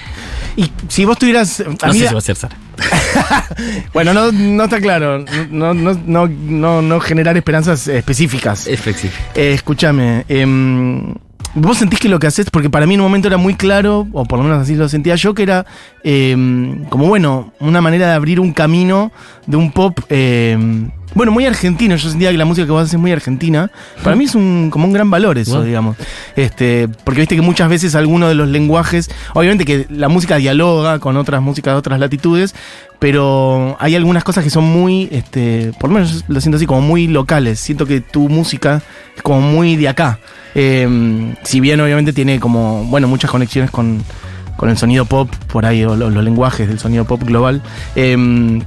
Y 0.56 0.70
si 0.88 1.04
vos 1.04 1.18
tuvieras. 1.18 1.60
a 1.60 1.86
No 1.88 1.92
mí- 1.92 1.98
sé 1.98 2.08
si 2.08 2.12
va 2.14 2.18
a 2.18 2.22
ser 2.22 2.36
Sara. 2.36 2.56
Bueno, 3.92 4.12
no, 4.14 4.32
no 4.32 4.64
está 4.64 4.80
claro. 4.80 5.24
No, 5.50 5.74
no, 5.74 5.94
no, 6.06 6.26
no, 6.28 6.82
no 6.82 7.00
generar 7.00 7.36
esperanzas 7.36 7.88
específicas. 7.88 8.66
Es 8.66 8.80
flexible. 8.80 9.16
Eh, 9.34 9.52
escúchame, 9.54 10.24
em, 10.28 11.14
vos 11.54 11.78
sentís 11.78 12.00
que 12.00 12.08
lo 12.08 12.18
que 12.18 12.26
haces, 12.26 12.50
porque 12.50 12.70
para 12.70 12.86
mí 12.86 12.94
en 12.94 13.00
un 13.00 13.06
momento 13.06 13.28
era 13.28 13.36
muy 13.36 13.54
claro, 13.54 14.06
o 14.12 14.24
por 14.24 14.38
lo 14.38 14.44
menos 14.44 14.60
así 14.62 14.74
lo 14.74 14.88
sentía 14.88 15.14
yo, 15.16 15.34
que 15.34 15.42
era 15.42 15.64
em, 16.04 16.84
como 16.86 17.06
bueno, 17.06 17.52
una 17.60 17.80
manera 17.80 18.08
de 18.08 18.12
abrir 18.14 18.38
un 18.40 18.52
camino 18.52 19.10
de 19.46 19.56
un 19.56 19.72
pop, 19.72 19.98
em, 20.08 20.90
bueno, 21.14 21.32
muy 21.32 21.46
argentino. 21.46 21.94
Yo 21.96 22.08
sentía 22.08 22.30
que 22.30 22.38
la 22.38 22.44
música 22.44 22.64
que 22.66 22.72
vos 22.72 22.82
haces 22.82 22.94
es 22.94 23.00
muy 23.00 23.12
argentina. 23.12 23.70
Para 24.02 24.16
mí 24.16 24.24
es 24.24 24.34
un, 24.34 24.68
como 24.70 24.86
un 24.86 24.92
gran 24.92 25.10
valor 25.10 25.38
eso, 25.38 25.62
digamos. 25.62 25.96
Este, 26.36 26.88
porque 27.04 27.20
viste 27.20 27.36
que 27.36 27.42
muchas 27.42 27.68
veces 27.68 27.94
algunos 27.94 28.28
de 28.28 28.34
los 28.34 28.48
lenguajes, 28.48 29.10
obviamente 29.34 29.64
que 29.64 29.86
la 29.90 30.08
música 30.08 30.36
dialoga 30.36 30.98
con 30.98 31.16
otras 31.16 31.42
músicas 31.42 31.74
de 31.74 31.78
otras 31.78 32.00
latitudes, 32.00 32.54
pero 32.98 33.76
hay 33.80 33.96
algunas 33.96 34.22
cosas 34.24 34.44
que 34.44 34.50
son 34.50 34.64
muy, 34.64 35.08
este, 35.10 35.72
por 35.80 35.90
lo 35.90 35.94
menos 35.94 36.24
lo 36.28 36.40
siento 36.40 36.56
así, 36.56 36.66
como 36.66 36.80
muy 36.82 37.08
locales. 37.08 37.58
Siento 37.60 37.84
que 37.86 38.00
tu 38.00 38.28
música 38.28 38.80
es 39.16 39.22
como 39.22 39.40
muy 39.40 39.76
de 39.76 39.88
acá. 39.88 40.18
Eh, 40.54 41.34
si 41.42 41.60
bien 41.60 41.80
obviamente 41.80 42.12
tiene 42.12 42.38
como, 42.38 42.84
bueno, 42.84 43.08
muchas 43.08 43.30
conexiones 43.30 43.70
con, 43.70 44.02
con 44.56 44.68
el 44.70 44.78
sonido 44.78 45.04
pop, 45.04 45.28
por 45.52 45.66
ahí, 45.66 45.82
o 45.84 45.96
lo- 45.96 46.10
los, 46.10 46.22
lenguajes 46.22 46.68
del 46.68 46.78
sonido 46.78 47.04
pop 47.04 47.22
global. 47.24 47.60
Eh, 47.96 48.60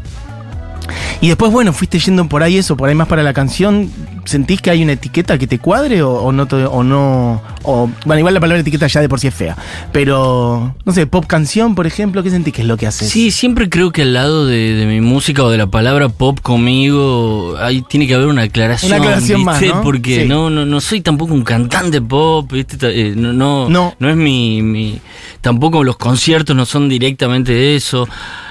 y 1.21 1.27
después, 1.27 1.51
bueno, 1.51 1.73
fuiste 1.73 1.99
yendo 1.99 2.27
por 2.27 2.43
ahí 2.43 2.57
eso, 2.57 2.75
por 2.77 2.89
ahí 2.89 2.95
más 2.95 3.07
para 3.07 3.23
la 3.23 3.33
canción. 3.33 3.89
¿Sentís 4.25 4.59
que 4.59 4.71
hay 4.71 4.81
una 4.81 4.93
etiqueta 4.93 5.37
que 5.37 5.45
te 5.45 5.59
cuadre 5.59 6.01
o, 6.01 6.11
o 6.13 6.31
no? 6.31 6.47
te- 6.47 6.65
o 6.65 6.83
no 6.83 7.43
o, 7.61 7.89
bueno, 8.05 8.19
igual 8.19 8.33
la 8.33 8.39
palabra 8.39 8.61
etiqueta 8.61 8.87
ya 8.87 9.01
de 9.01 9.07
por 9.09 9.19
sí 9.19 9.27
es 9.27 9.33
fea. 9.35 9.55
Pero, 9.91 10.75
no 10.83 10.93
sé, 10.93 11.05
pop 11.07 11.25
canción, 11.27 11.75
por 11.75 11.85
ejemplo, 11.87 12.21
¿qué 12.23 12.29
sentís 12.31 12.53
que 12.53 12.61
es 12.61 12.67
lo 12.67 12.75
que 12.77 12.87
haces? 12.87 13.09
Sí, 13.09 13.29
siempre 13.31 13.69
creo 13.69 13.91
que 13.91 14.01
al 14.03 14.13
lado 14.13 14.45
de, 14.47 14.73
de 14.73 14.85
mi 14.87 14.99
música 15.01 15.43
o 15.43 15.49
de 15.49 15.57
la 15.57 15.67
palabra 15.67 16.09
pop 16.09 16.39
conmigo, 16.41 17.55
ahí 17.59 17.81
tiene 17.83 18.07
que 18.07 18.13
haber 18.15 18.27
una 18.27 18.43
aclaración. 18.43 18.91
Una 18.91 19.01
aclaración 19.01 19.43
más, 19.43 19.59
¿viste? 19.59 19.75
¿no? 19.75 19.81
Porque 19.83 20.21
Sí. 20.23 20.27
no, 20.27 20.49
no, 20.49 20.65
no 20.65 20.81
soy 20.81 21.01
tampoco 21.01 21.33
un 21.33 21.43
cantante 21.43 22.01
pop, 22.01 22.51
¿viste? 22.51 22.77
Eh, 22.81 23.13
no, 23.15 23.31
no, 23.33 23.69
No. 23.69 23.95
no 23.99 24.09
es 24.09 24.15
mi, 24.15 24.61
mi- 24.61 24.99
Tampoco 25.41 25.83
los 25.83 25.97
conciertos 25.97 26.55
no 26.55 26.65
son 26.65 26.89
directamente 26.89 27.51
de 27.53 27.75
eso. 27.75 28.07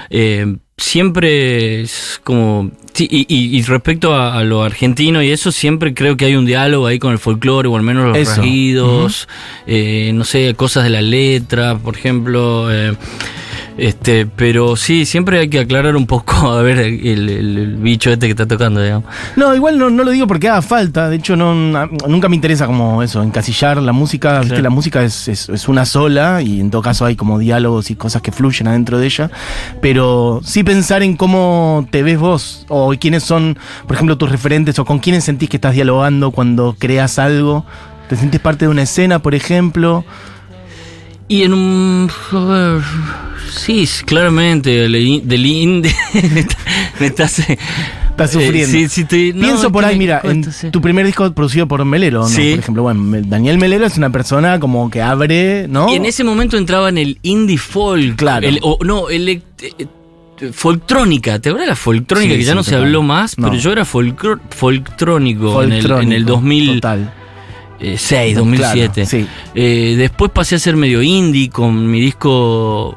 Eh, 0.09 0.55
siempre 0.77 1.81
es 1.81 2.19
como. 2.23 2.71
sí, 2.93 3.07
y, 3.09 3.25
y- 3.33 3.57
y 3.57 3.61
respecto 3.63 4.13
a, 4.13 4.37
a 4.37 4.43
lo 4.43 4.63
argentino 4.63 5.21
y 5.23 5.31
eso, 5.31 5.51
siempre 5.51 5.93
creo 5.93 6.17
que 6.17 6.25
hay 6.25 6.35
un 6.35 6.45
diálogo 6.45 6.87
ahí 6.87 6.99
con 6.99 7.11
el 7.11 7.19
folclore, 7.19 7.67
o 7.69 7.75
al 7.77 7.83
menos 7.83 8.07
los 8.07 8.17
Eso. 8.17 8.35
rasguidos, 8.37 9.27
eh, 9.67 10.11
no 10.13 10.23
sé, 10.23 10.53
cosas 10.55 10.83
de 10.83 10.89
la 10.89 11.01
letra, 11.01 11.77
por 11.77 11.97
ejemplo. 11.97 12.67
eh, 12.73 12.95
Este, 13.77 14.25
pero 14.25 14.77
sí, 14.77 15.05
siempre 15.05 15.37
hay 15.39 15.49
que 15.49 15.59
aclarar 15.59 15.97
un 15.97 16.07
poco 16.07 16.33
a 16.51 16.61
ver 16.61 16.77
el, 16.79 17.75
bicho 17.77 18.09
este 18.09 18.27
que 18.27 18.31
está 18.31 18.45
tocando, 18.47 18.81
digamos. 18.81 19.09
No, 19.35 19.53
igual 19.53 19.77
no, 19.77 19.89
no 19.89 20.03
lo 20.05 20.11
digo 20.11 20.27
porque 20.27 20.47
haga 20.47 20.61
falta. 20.61 21.09
De 21.09 21.17
hecho, 21.17 21.35
no, 21.35 21.53
nunca 22.07 22.29
me 22.29 22.35
interesa 22.35 22.67
como 22.67 23.03
eso, 23.03 23.21
encasillar 23.21 23.81
la 23.81 23.91
música. 23.91 24.39
Viste, 24.39 24.61
la 24.61 24.69
música 24.69 25.03
es, 25.03 25.27
es- 25.27 25.49
es 25.49 25.67
una 25.67 25.85
sola 25.85 26.41
y 26.41 26.61
en 26.61 26.71
todo 26.71 26.81
caso 26.81 27.03
hay 27.05 27.15
como 27.17 27.37
diálogos 27.37 27.91
y 27.91 27.95
cosas 27.95 28.21
que 28.21 28.31
fluyen 28.31 28.67
adentro 28.67 28.97
de 28.97 29.07
ella. 29.07 29.29
Pero 29.81 30.39
sí 30.43 30.63
pensar 30.63 31.03
en 31.03 31.17
cómo 31.17 31.85
te 31.91 32.01
ves 32.01 32.17
vos 32.17 32.65
o 32.69 32.93
quiénes 32.99 33.23
son, 33.23 33.57
por 33.87 33.95
ejemplo, 33.95 34.17
tus 34.17 34.31
referentes 34.31 34.79
o 34.79 34.85
con 34.85 34.99
quiénes 34.99 35.25
sentís 35.25 35.49
que 35.49 35.57
estás 35.57 35.73
dialogando 35.73 36.31
cuando 36.31 36.75
creas 36.79 37.19
algo. 37.19 37.65
¿Te 38.07 38.15
sentís 38.15 38.39
parte 38.39 38.65
de 38.65 38.71
una 38.71 38.83
escena, 38.83 39.19
por 39.19 39.35
ejemplo? 39.35 40.05
Y 41.27 41.41
en 41.43 41.53
un. 41.53 42.09
sí, 43.49 43.87
claramente, 44.05 44.69
del 44.69 44.95
in- 44.95 45.27
del 45.27 45.45
indie. 45.45 45.95
me 46.33 46.39
está- 46.41 46.57
me 46.99 47.05
estás. 47.07 47.39
Estás 47.39 48.31
sufriendo. 48.31 48.77
eh, 48.77 48.81
sí, 48.83 48.87
sí, 48.87 49.01
estoy- 49.01 49.33
no, 49.33 49.41
Pienso 49.41 49.71
por 49.71 49.83
ahí, 49.83 49.97
mira, 49.97 50.21
en 50.23 50.49
sí. 50.51 50.69
tu 50.71 50.79
primer 50.81 51.05
disco 51.05 51.29
producido 51.33 51.67
por 51.67 51.83
Melero, 51.83 52.21
¿no? 52.21 52.27
Sí. 52.29 52.51
Por 52.51 52.59
ejemplo, 52.59 52.83
bueno, 52.83 53.21
Daniel 53.27 53.57
Melero 53.57 53.85
es 53.85 53.97
una 53.97 54.09
persona 54.09 54.57
como 54.59 54.89
que 54.89 55.01
abre, 55.01 55.67
¿no? 55.67 55.91
Y 55.91 55.95
en 55.95 56.05
ese 56.05 56.23
momento 56.23 56.55
entraba 56.57 56.87
en 56.89 56.97
el 56.97 57.19
indie 57.23 57.57
folk. 57.57 58.15
Claro. 58.15 58.47
El- 58.47 58.59
o, 58.61 58.77
no, 58.83 59.09
el. 59.09 59.27
eh, 59.27 59.41
eh, 59.61 59.87
Folktrónica, 60.51 61.39
¿te 61.39 61.47
acuerdas 61.49 61.69
la 61.69 61.75
folktrónica? 61.77 62.35
Que 62.35 62.43
ya 62.43 62.55
no 62.55 62.63
se 62.63 62.75
habló 62.75 63.01
más, 63.01 63.37
No. 63.37 63.47
pero 63.49 63.59
yo 63.61 63.71
era 63.71 63.85
folktrónico 63.85 65.63
en 65.63 65.71
el, 65.71 65.89
en 65.91 66.11
el 66.11 66.25
2006, 66.25 66.75
Total. 66.81 67.13
2007. 67.79 68.93
Claro, 68.93 69.09
sí. 69.09 69.27
Eh, 69.53 69.95
después 69.97 70.31
pasé 70.31 70.55
a 70.55 70.59
ser 70.59 70.75
medio 70.77 71.01
indie 71.01 71.49
con 71.49 71.89
mi 71.89 71.99
disco. 71.99 72.95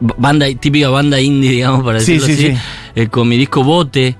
Banda, 0.00 0.46
típica 0.58 0.88
banda 0.88 1.20
indie, 1.20 1.50
digamos, 1.56 1.84
para 1.84 1.98
decirlo 1.98 2.26
sí, 2.26 2.32
así. 2.32 2.46
sí. 2.52 2.58
eh, 2.94 3.08
con 3.08 3.28
mi 3.28 3.36
disco 3.36 3.62
Bote, 3.62 4.16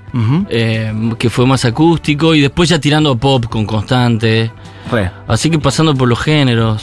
eh, 0.50 0.92
que 1.18 1.30
fue 1.30 1.46
más 1.46 1.64
acústico. 1.64 2.34
Y 2.34 2.40
después 2.40 2.68
ya 2.68 2.78
tirando 2.78 3.12
a 3.12 3.16
pop 3.16 3.46
con 3.46 3.64
constante. 3.66 4.50
Re. 4.90 5.10
Así 5.26 5.48
que 5.50 5.58
pasando 5.58 5.94
por 5.94 6.08
los 6.08 6.18
géneros. 6.20 6.82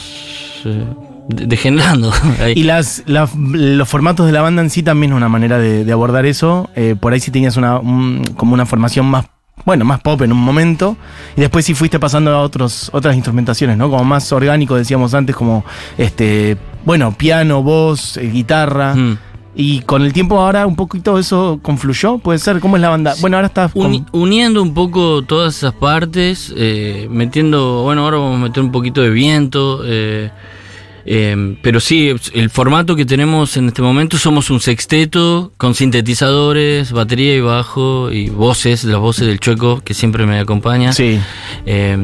eh, 0.64 0.84
de- 1.28 1.46
degenerando. 1.46 2.10
Y 2.56 2.62
las, 2.64 3.02
las- 3.06 3.34
los 3.36 3.88
formatos 3.88 4.26
de 4.26 4.32
la 4.32 4.40
banda 4.42 4.62
en 4.62 4.70
sí 4.70 4.82
también 4.82 5.12
es 5.12 5.16
una 5.16 5.28
manera 5.28 5.58
de, 5.58 5.84
de 5.84 5.92
abordar 5.92 6.24
eso. 6.26 6.68
Eh, 6.74 6.96
por 6.98 7.12
ahí 7.12 7.20
sí 7.20 7.30
tenías 7.30 7.56
una, 7.56 7.78
un- 7.78 8.24
como 8.36 8.54
una 8.54 8.64
formación 8.66 9.06
más, 9.06 9.26
bueno, 9.64 9.84
más 9.84 10.00
pop 10.00 10.22
en 10.22 10.32
un 10.32 10.38
momento. 10.38 10.96
Y 11.36 11.40
después 11.40 11.64
sí 11.64 11.74
fuiste 11.74 11.98
pasando 11.98 12.30
a 12.32 12.40
otros, 12.42 12.90
otras 12.92 13.14
instrumentaciones, 13.14 13.76
¿no? 13.76 13.90
Como 13.90 14.04
más 14.04 14.30
orgánico, 14.32 14.74
decíamos 14.74 15.14
antes, 15.14 15.34
como 15.36 15.64
este, 15.96 16.56
bueno, 16.84 17.12
piano, 17.12 17.62
voz, 17.62 18.16
eh, 18.16 18.28
guitarra. 18.30 18.94
Mm. 18.94 19.18
Y 19.60 19.80
con 19.80 20.02
el 20.02 20.12
tiempo 20.12 20.38
ahora 20.40 20.66
un 20.68 20.76
poquito 20.76 21.18
eso 21.18 21.58
confluyó, 21.62 22.18
puede 22.18 22.38
ser. 22.38 22.60
¿Cómo 22.60 22.76
es 22.76 22.82
la 22.82 22.90
banda? 22.90 23.14
Bueno, 23.20 23.38
ahora 23.38 23.48
está 23.48 23.68
Uni- 23.74 24.04
uniendo 24.12 24.62
un 24.62 24.72
poco 24.72 25.22
todas 25.22 25.56
esas 25.56 25.74
partes, 25.74 26.54
eh, 26.56 27.08
metiendo, 27.10 27.82
bueno, 27.82 28.04
ahora 28.04 28.18
vamos 28.18 28.36
a 28.36 28.44
meter 28.44 28.62
un 28.62 28.70
poquito 28.70 29.00
de 29.02 29.10
viento, 29.10 29.80
eh, 29.84 30.30
eh, 31.10 31.56
pero 31.62 31.80
sí, 31.80 32.12
el 32.34 32.50
formato 32.50 32.94
que 32.94 33.06
tenemos 33.06 33.56
en 33.56 33.68
este 33.68 33.80
momento 33.80 34.18
somos 34.18 34.50
un 34.50 34.60
sexteto 34.60 35.52
con 35.56 35.74
sintetizadores, 35.74 36.92
batería 36.92 37.34
y 37.34 37.40
bajo 37.40 38.10
y 38.12 38.28
voces, 38.28 38.84
las 38.84 38.98
voces 39.00 39.26
del 39.26 39.40
chueco 39.40 39.80
que 39.82 39.94
siempre 39.94 40.26
me 40.26 40.38
acompaña. 40.38 40.92
Sí. 40.92 41.18
Eh, 41.64 41.96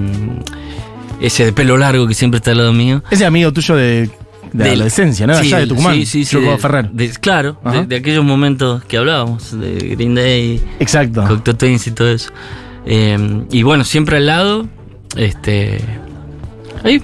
ese 1.21 1.45
de 1.47 1.53
pelo 1.53 1.77
largo 1.77 2.07
que 2.07 2.15
siempre 2.15 2.39
está 2.39 2.53
al 2.53 2.59
lado 2.59 2.73
mío. 2.73 3.03
Ese 3.11 3.27
amigo 3.27 3.53
tuyo 3.53 3.77
de, 3.77 3.83
de 4.03 4.11
Del- 4.53 4.69
adolescencia, 4.75 5.27
¿no? 5.27 5.35
sí, 5.35 5.47
Allá 5.49 5.59
de 5.59 5.67
Tucumán. 5.67 5.95
Sí, 5.97 6.07
sí, 6.07 6.25
sí. 6.25 6.41
De- 6.41 6.57
Ferrer. 6.59 6.91
de- 6.91 7.11
claro, 7.21 7.59
de, 7.71 7.85
de 7.87 7.97
aquellos 7.97 8.25
momentos 8.25 8.85
que 8.85 8.97
hablábamos, 8.97 9.59
de 9.59 9.75
Green 9.97 10.15
Day. 10.15 10.61
Exacto. 10.81 11.25
Cocteau 11.29 11.57
Twins 11.57 11.87
y 11.87 11.91
todo 11.91 12.09
eso. 12.11 12.31
Eh, 12.87 13.45
y 13.51 13.63
bueno, 13.63 13.85
siempre 13.85 14.17
al 14.17 14.27
lado, 14.27 14.67
este. 15.17 15.79
Ahí, 16.83 17.03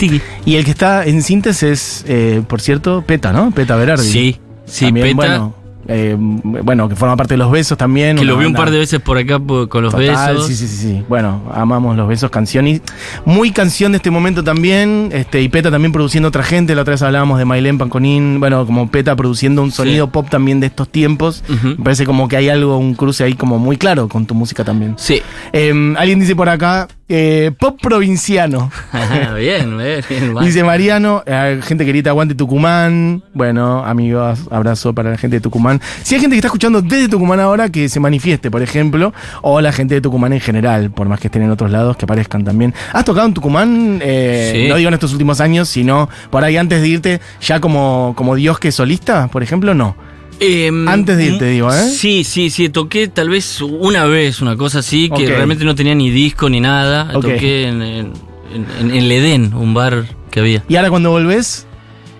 tiki. 0.00 0.20
Y 0.44 0.56
el 0.56 0.64
que 0.64 0.72
está 0.72 1.04
en 1.04 1.22
síntesis 1.22 1.62
es, 1.62 2.04
eh, 2.08 2.42
por 2.48 2.60
cierto, 2.60 3.02
Peta, 3.06 3.32
¿no? 3.32 3.50
Peta 3.52 3.76
Berardi. 3.76 4.02
Sí, 4.04 4.40
sí, 4.64 4.86
También, 4.86 5.16
Peta, 5.16 5.16
Bueno, 5.16 5.54
eh, 5.88 6.14
bueno, 6.18 6.88
que 6.88 6.94
forma 6.94 7.16
parte 7.16 7.34
de 7.34 7.38
los 7.38 7.50
besos 7.50 7.76
también. 7.76 8.16
que 8.16 8.24
lo 8.24 8.36
vi 8.36 8.44
un 8.44 8.54
par 8.54 8.70
de 8.70 8.78
veces 8.78 9.00
por 9.00 9.18
acá 9.18 9.40
con 9.40 9.82
los 9.82 9.92
total, 9.92 10.34
besos. 10.34 10.46
Sí, 10.46 10.54
sí, 10.54 10.68
sí, 10.68 10.76
sí. 10.76 11.04
Bueno, 11.08 11.42
amamos 11.52 11.96
los 11.96 12.06
besos, 12.06 12.30
canción. 12.30 12.68
Y 12.68 12.80
muy 13.24 13.50
canción 13.50 13.92
de 13.92 13.96
este 13.96 14.10
momento 14.10 14.44
también. 14.44 15.08
Este, 15.12 15.42
y 15.42 15.48
Peta 15.48 15.70
también 15.70 15.90
produciendo 15.92 16.28
otra 16.28 16.44
gente. 16.44 16.74
La 16.74 16.82
otra 16.82 16.92
vez 16.92 17.02
hablábamos 17.02 17.38
de 17.38 17.44
Mailén 17.44 17.78
Panconín. 17.78 18.38
Bueno, 18.38 18.64
como 18.66 18.88
Peta 18.88 19.16
produciendo 19.16 19.62
un 19.62 19.72
sonido 19.72 20.10
pop 20.10 20.28
también 20.30 20.60
de 20.60 20.68
estos 20.68 20.88
tiempos. 20.88 21.42
Me 21.48 21.76
parece 21.76 22.04
como 22.06 22.28
que 22.28 22.36
hay 22.36 22.48
algo, 22.48 22.76
un 22.76 22.94
cruce 22.94 23.24
ahí 23.24 23.34
como 23.34 23.58
muy 23.58 23.76
claro 23.76 24.08
con 24.08 24.26
tu 24.26 24.34
música 24.34 24.64
también. 24.64 24.94
Sí. 24.96 25.22
Eh, 25.52 25.94
alguien 25.96 26.20
dice 26.20 26.36
por 26.36 26.48
acá, 26.48 26.86
eh, 27.12 27.50
pop 27.58 27.76
provinciano. 27.82 28.70
bien, 29.36 29.76
bien, 29.76 30.04
bien. 30.08 30.36
va. 30.36 30.42
Dice 30.42 30.62
Mariano, 30.62 31.22
eh, 31.26 31.60
gente 31.62 31.84
querida, 31.84 32.10
aguante 32.10 32.34
Tucumán. 32.34 33.22
Bueno, 33.34 33.84
amigos, 33.84 34.40
abrazo 34.50 34.94
para 34.94 35.10
la 35.10 35.18
gente 35.18 35.36
de 35.36 35.40
Tucumán. 35.40 35.80
Si 36.02 36.14
hay 36.14 36.20
gente 36.20 36.34
que 36.34 36.38
está 36.38 36.48
escuchando 36.48 36.80
desde 36.80 37.08
Tucumán 37.08 37.40
ahora, 37.40 37.68
que 37.68 37.88
se 37.88 37.98
manifieste, 37.98 38.50
por 38.50 38.62
ejemplo, 38.62 39.12
o 39.42 39.60
la 39.60 39.72
gente 39.72 39.94
de 39.96 40.00
Tucumán 40.00 40.32
en 40.32 40.40
general, 40.40 40.90
por 40.92 41.08
más 41.08 41.18
que 41.20 41.26
estén 41.26 41.42
en 41.42 41.50
otros 41.50 41.70
lados, 41.70 41.96
que 41.96 42.04
aparezcan 42.04 42.44
también. 42.44 42.72
¿Has 42.92 43.04
tocado 43.04 43.26
en 43.26 43.34
Tucumán? 43.34 44.00
Eh, 44.02 44.28
Sí. 44.52 44.68
No 44.68 44.76
digo 44.76 44.88
en 44.88 44.94
estos 44.94 45.12
últimos 45.12 45.40
años, 45.40 45.68
sino 45.68 46.08
por 46.30 46.44
ahí 46.44 46.56
antes 46.56 46.80
de 46.80 46.88
irte, 46.88 47.20
ya 47.40 47.60
como, 47.60 48.14
como 48.16 48.34
Dios 48.36 48.58
que 48.58 48.70
solista, 48.72 49.28
por 49.28 49.42
ejemplo, 49.42 49.74
no. 49.74 49.96
Em, 50.40 50.88
Antes 50.88 51.16
de 51.18 51.26
irte, 51.26 51.44
digo, 51.50 51.72
¿eh? 51.72 51.82
Sí, 51.90 52.24
sí, 52.24 52.48
sí. 52.50 52.68
Toqué 52.70 53.08
tal 53.08 53.28
vez 53.28 53.60
una 53.60 54.04
vez 54.06 54.40
una 54.40 54.56
cosa 54.56 54.78
así, 54.80 55.10
que 55.10 55.26
realmente 55.26 55.64
no 55.64 55.74
tenía 55.74 55.94
ni 55.94 56.10
disco 56.10 56.48
ni 56.48 56.60
nada. 56.60 57.10
Toqué 57.12 57.68
en, 57.68 57.82
en, 57.82 58.12
en- 58.54 58.66
en 58.80 58.90
el 58.90 59.12
Edén, 59.12 59.52
un 59.54 59.74
bar 59.74 60.04
que 60.30 60.40
había. 60.40 60.64
Y 60.68 60.76
ahora 60.76 60.88
cuando 60.90 61.10
volvés, 61.10 61.66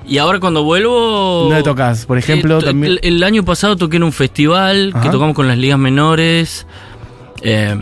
Y 0.07 0.19
ahora 0.19 0.39
cuando 0.41 0.65
vuelvo. 0.65 1.45
¿dónde 1.49 1.62
tocas? 1.62 2.05
Por 2.05 2.19
ejemplo, 2.19 2.57
Eh, 2.59 2.61
to- 2.61 2.67
también. 2.67 2.99
El, 3.03 3.15
el 3.15 3.23
año 3.23 3.45
pasado 3.45 3.77
toqué 3.77 3.97
en 3.97 4.03
un 4.03 4.12
festival 4.12 4.91
Ajá. 4.93 5.03
que 5.03 5.09
tocamos 5.11 5.35
con 5.35 5.47
las 5.49 5.57
ligas 5.57 5.79
menores. 5.79 6.67
Eh, 7.42 7.76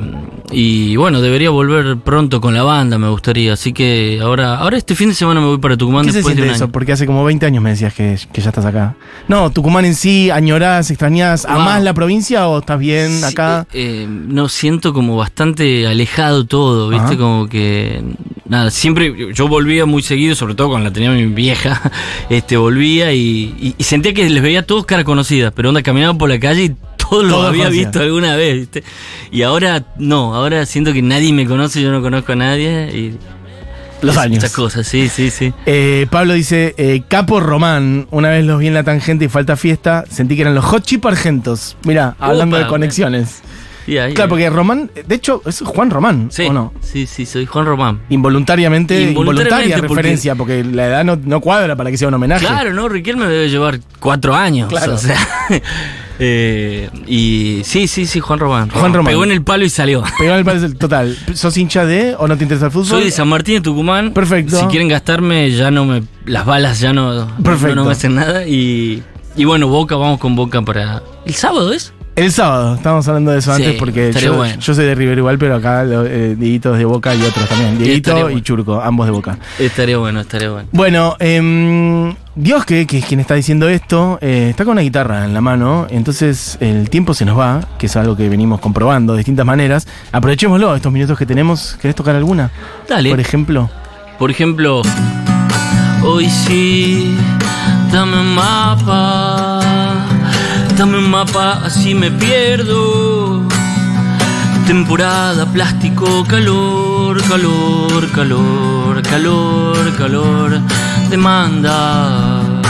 y 0.50 0.96
bueno, 0.96 1.20
debería 1.20 1.50
volver 1.50 1.98
pronto 1.98 2.40
con 2.40 2.54
la 2.54 2.62
banda, 2.62 2.96
me 2.98 3.08
gustaría. 3.08 3.52
Así 3.52 3.72
que 3.72 4.18
ahora, 4.22 4.56
ahora 4.58 4.76
este 4.78 4.94
fin 4.94 5.08
de 5.10 5.14
semana 5.14 5.40
me 5.40 5.46
voy 5.46 5.58
para 5.58 5.76
Tucumán 5.76 6.06
¿Qué 6.06 6.12
se 6.12 6.18
después 6.18 6.36
de 6.36 6.42
siente 6.42 6.50
un 6.52 6.54
eso? 6.56 6.64
año. 6.64 6.72
Porque 6.72 6.92
hace 6.92 7.04
como 7.06 7.22
20 7.24 7.44
años 7.46 7.62
me 7.62 7.70
decías 7.70 7.92
que, 7.92 8.18
que 8.32 8.40
ya 8.40 8.48
estás 8.50 8.64
acá. 8.64 8.94
No, 9.28 9.50
Tucumán 9.50 9.84
en 9.84 9.94
sí, 9.94 10.30
añorás, 10.30 10.90
extrañás, 10.90 11.44
No. 11.46 11.54
amás 11.56 11.82
la 11.82 11.92
provincia 11.92 12.48
o 12.48 12.60
estás 12.60 12.78
bien 12.78 13.10
Sí, 13.18 13.24
acá? 13.24 13.66
eh, 13.72 14.06
no 14.08 14.48
siento 14.48 14.92
como 14.94 15.16
bastante 15.16 15.86
alejado 15.86 16.46
todo, 16.46 16.88
¿viste? 16.88 17.04
Ajá. 17.06 17.16
Como 17.18 17.46
que. 17.48 18.02
Nada, 18.48 18.70
siempre. 18.70 19.14
Yo 19.34 19.48
volvía 19.48 19.84
muy 19.84 20.02
seguido, 20.02 20.34
sobre 20.34 20.54
todo 20.54 20.68
cuando 20.70 20.88
la 20.88 20.92
tenía 20.94 21.10
mi 21.10 21.26
vieja. 21.26 21.82
Este, 22.30 22.56
volvía 22.56 23.12
y, 23.12 23.54
y- 23.60 23.74
y 23.78 23.84
sentía 23.84 24.12
que 24.14 24.28
les 24.28 24.42
veía 24.42 24.60
a 24.60 24.62
todos 24.62 24.84
cara 24.86 25.02
conocida, 25.04 25.50
pero 25.50 25.68
onda 25.70 25.82
caminaba 25.82 26.16
por 26.16 26.28
la 26.28 26.38
calle 26.38 26.64
y 26.64 26.74
Todos 27.10 27.48
había 27.48 27.68
visto 27.68 28.00
alguna 28.00 28.36
vez, 28.36 28.54
¿viste? 28.56 28.84
Y 29.30 29.42
ahora 29.42 29.84
no, 29.98 30.34
ahora 30.34 30.64
siento 30.66 30.92
que 30.92 31.02
nadie 31.02 31.32
me 31.32 31.46
conoce, 31.46 31.80
yo 31.82 31.90
no 31.90 32.00
conozco 32.02 32.32
a 32.32 32.36
nadie. 32.36 32.90
Y 32.94 33.16
Los 34.00 34.16
años. 34.16 34.38
Esas 34.38 34.52
cosas, 34.54 34.86
sí, 34.86 35.08
sí, 35.08 35.30
sí. 35.30 35.52
Eh, 35.66 36.06
Pablo 36.10 36.34
dice, 36.34 36.74
eh, 36.78 37.02
Capo 37.08 37.40
Román, 37.40 38.06
una 38.10 38.28
vez 38.30 38.44
los 38.44 38.60
vi 38.60 38.68
en 38.68 38.74
la 38.74 38.84
tangente 38.84 39.24
y 39.24 39.28
falta 39.28 39.56
fiesta, 39.56 40.04
sentí 40.08 40.36
que 40.36 40.42
eran 40.42 40.54
los 40.54 40.64
hot 40.64 40.84
chip 40.84 41.04
argentos. 41.06 41.76
Mira, 41.84 42.14
hablando 42.20 42.56
de 42.56 42.66
conexiones. 42.66 43.42
Y 43.88 43.96
ahí, 43.96 44.12
Claro, 44.12 44.28
porque 44.28 44.50
Román, 44.50 44.90
de 45.06 45.14
hecho, 45.14 45.40
es 45.46 45.62
Juan 45.64 45.90
Román, 45.90 46.28
Sí, 46.30 46.42
¿o 46.44 46.52
no? 46.52 46.74
sí, 46.82 47.06
sí, 47.06 47.24
soy 47.24 47.46
Juan 47.46 47.64
Román. 47.64 48.02
Involuntariamente, 48.10 49.00
Involuntariamente, 49.00 49.10
involuntaria 49.10 49.76
porque- 49.78 49.88
referencia, 49.94 50.34
porque 50.34 50.62
la 50.62 50.86
edad 50.88 51.04
no, 51.06 51.16
no 51.16 51.40
cuadra 51.40 51.74
para 51.74 51.90
que 51.90 51.96
sea 51.96 52.08
un 52.08 52.14
homenaje. 52.14 52.44
Claro, 52.46 52.74
no, 52.74 52.86
Riquelme 52.88 53.24
debe 53.26 53.48
llevar 53.48 53.80
cuatro 53.98 54.34
años. 54.36 54.68
Claro. 54.68 54.94
O 54.94 54.98
sea. 54.98 55.16
eh, 56.18 56.90
y 57.06 57.62
sí, 57.64 57.86
sí, 57.86 58.06
sí, 58.06 58.20
Juan 58.20 58.38
Román. 58.38 58.70
Juan 58.70 58.92
Román. 58.92 59.12
Pegó 59.12 59.24
en 59.24 59.32
el 59.32 59.42
palo 59.42 59.64
y 59.64 59.70
salió. 59.70 60.02
Pero 60.18 60.34
me 60.34 60.44
parece 60.44 60.70
total. 60.70 61.16
¿Sos 61.34 61.56
hincha 61.56 61.86
de 61.86 62.14
o 62.18 62.26
no 62.26 62.36
te 62.36 62.42
interesa 62.44 62.66
el 62.66 62.72
fútbol? 62.72 62.86
Soy 62.86 63.04
de 63.04 63.10
San 63.10 63.28
Martín 63.28 63.56
de 63.56 63.60
Tucumán. 63.60 64.12
Perfecto. 64.12 64.58
Si 64.58 64.66
quieren 64.66 64.88
gastarme, 64.88 65.50
ya 65.50 65.70
no 65.70 65.84
me. 65.84 66.02
Las 66.24 66.44
balas 66.44 66.80
ya 66.80 66.92
no, 66.92 67.28
Perfecto. 67.42 67.74
no 67.74 67.84
me 67.84 67.92
hacen 67.92 68.14
nada. 68.16 68.46
Y, 68.46 69.02
y 69.36 69.44
bueno, 69.44 69.68
Boca, 69.68 69.96
vamos 69.96 70.18
con 70.18 70.34
Boca 70.36 70.62
para. 70.62 71.02
¿El 71.24 71.34
sábado 71.34 71.72
es? 71.72 71.92
El 72.18 72.32
sábado, 72.32 72.74
estábamos 72.74 73.06
hablando 73.06 73.30
de 73.30 73.38
eso 73.38 73.54
Sí, 73.54 73.62
antes 73.62 73.78
porque 73.78 74.12
yo, 74.12 74.34
bueno. 74.34 74.58
yo 74.58 74.74
soy 74.74 74.86
de 74.86 74.94
River 74.96 75.18
igual, 75.18 75.38
pero 75.38 75.54
acá 75.54 75.84
eh, 75.84 76.34
Dieguito 76.36 76.72
es 76.72 76.78
de 76.80 76.84
Boca 76.84 77.14
y 77.14 77.22
otros 77.22 77.48
también. 77.48 77.78
Dieguito 77.78 78.18
y 78.18 78.22
bueno. 78.22 78.40
Churco, 78.40 78.80
ambos 78.82 79.06
de 79.06 79.12
Boca. 79.12 79.38
Estaría 79.56 79.98
bueno, 79.98 80.20
estaría 80.20 80.50
bueno. 80.50 80.68
Bueno, 80.72 81.16
em, 81.20 82.12
Dios, 82.34 82.64
que, 82.64 82.88
que 82.88 82.98
es 82.98 83.04
quien 83.04 83.20
está 83.20 83.34
diciendo 83.34 83.68
esto, 83.68 84.18
eh, 84.20 84.48
está 84.50 84.64
con 84.64 84.72
una 84.72 84.80
guitarra 84.80 85.24
en 85.26 85.32
la 85.32 85.40
mano, 85.40 85.86
entonces 85.90 86.58
el 86.60 86.90
tiempo 86.90 87.14
se 87.14 87.24
nos 87.24 87.38
va, 87.38 87.60
que 87.78 87.86
es 87.86 87.96
algo 87.96 88.16
que 88.16 88.28
venimos 88.28 88.58
comprobando 88.58 89.12
de 89.12 89.18
distintas 89.18 89.46
maneras. 89.46 89.86
Aprovechémoslo, 90.10 90.74
estos 90.74 90.90
minutos 90.90 91.16
que 91.16 91.24
tenemos. 91.24 91.76
¿Querés 91.80 91.94
tocar 91.94 92.16
alguna? 92.16 92.50
Dale. 92.88 93.10
Por 93.10 93.20
ejemplo. 93.20 93.70
Por 94.18 94.32
ejemplo, 94.32 94.82
hoy 96.02 96.28
sí 96.28 97.16
dame 97.92 98.20
un 98.20 98.34
mapa, 98.34 99.60
dame 100.78 100.98
un 100.98 101.10
mapa, 101.10 101.60
así 101.64 101.92
me 101.92 102.08
pierdo. 102.08 103.42
Temporada, 104.64 105.44
plástico, 105.46 106.24
calor, 106.24 107.20
calor, 107.28 108.08
calor, 108.12 109.02
calor, 109.02 109.96
calor, 109.96 110.60
demanda. 111.10 112.62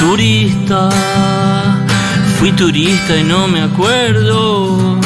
Turista, 0.00 0.88
fui 2.38 2.50
turista 2.52 3.14
y 3.14 3.24
no 3.24 3.46
me 3.46 3.60
acuerdo. 3.60 4.98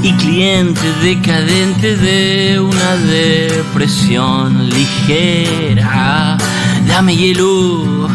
Y 0.00 0.12
cliente 0.12 0.86
decadente 1.02 1.96
de 1.96 2.60
una 2.60 2.96
depresión 2.96 4.68
ligera. 4.68 6.36
Dame 6.86 7.16
hielo 7.16 8.08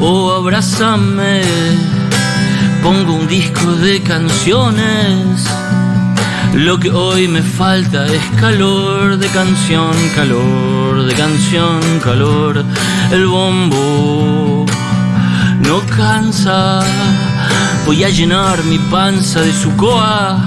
o 0.00 0.32
abrázame. 0.32 2.05
Pongo 2.82 3.14
un 3.14 3.26
disco 3.26 3.72
de 3.72 4.02
canciones. 4.02 5.46
Lo 6.54 6.78
que 6.78 6.90
hoy 6.90 7.28
me 7.28 7.42
falta 7.42 8.06
es 8.06 8.22
calor 8.40 9.18
de 9.18 9.28
canción, 9.28 9.94
calor 10.14 11.04
de 11.04 11.14
canción, 11.14 11.80
calor. 12.02 12.64
El 13.10 13.26
bombo 13.26 14.64
no 15.60 15.80
cansa. 15.96 16.82
Voy 17.84 18.04
a 18.04 18.08
llenar 18.08 18.64
mi 18.64 18.78
panza 18.78 19.40
de 19.40 19.52
su 19.52 19.74
coa. 19.76 20.38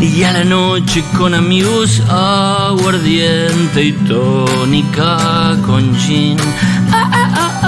Y 0.00 0.22
a 0.22 0.32
la 0.32 0.44
noche 0.44 1.04
con 1.16 1.34
amigos 1.34 2.00
aguardiente 2.08 3.84
y 3.84 3.92
tónica 3.92 5.56
con 5.66 5.94
gin. 5.96 6.38
Ah, 6.90 7.10
ah, 7.12 7.30
ah. 7.36 7.59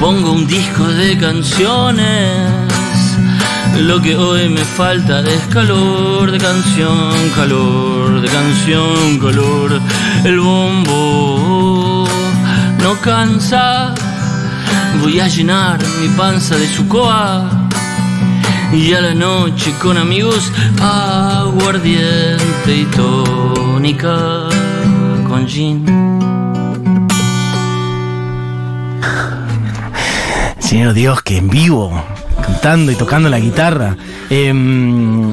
Pongo 0.00 0.32
un 0.32 0.46
disco 0.46 0.84
de 0.84 1.18
canciones. 1.18 2.48
Lo 3.78 4.00
que 4.00 4.16
hoy 4.16 4.48
me 4.48 4.64
falta 4.64 5.20
es 5.20 5.42
calor 5.52 6.30
de 6.30 6.38
canción, 6.38 7.12
calor 7.34 8.22
de 8.22 8.28
canción, 8.28 9.18
calor. 9.18 9.78
El 10.24 10.40
bombo 10.40 12.08
no 12.82 12.98
cansa. 13.02 13.94
Voy 15.02 15.20
a 15.20 15.28
llenar 15.28 15.78
mi 16.00 16.08
panza 16.16 16.56
de 16.56 16.66
su 16.66 16.88
coa. 16.88 17.68
Y 18.72 18.94
a 18.94 19.02
la 19.02 19.12
noche 19.14 19.74
con 19.78 19.98
amigos, 19.98 20.50
aguardiente 20.80 22.74
y 22.74 22.86
tónica 22.86 24.48
con 25.28 25.46
gin. 25.46 26.03
Señor 30.64 30.94
Dios, 30.94 31.20
que 31.22 31.36
en 31.36 31.50
vivo, 31.50 31.92
cantando 32.40 32.90
y 32.90 32.94
tocando 32.94 33.28
la 33.28 33.38
guitarra. 33.38 33.98
Em, 34.30 35.30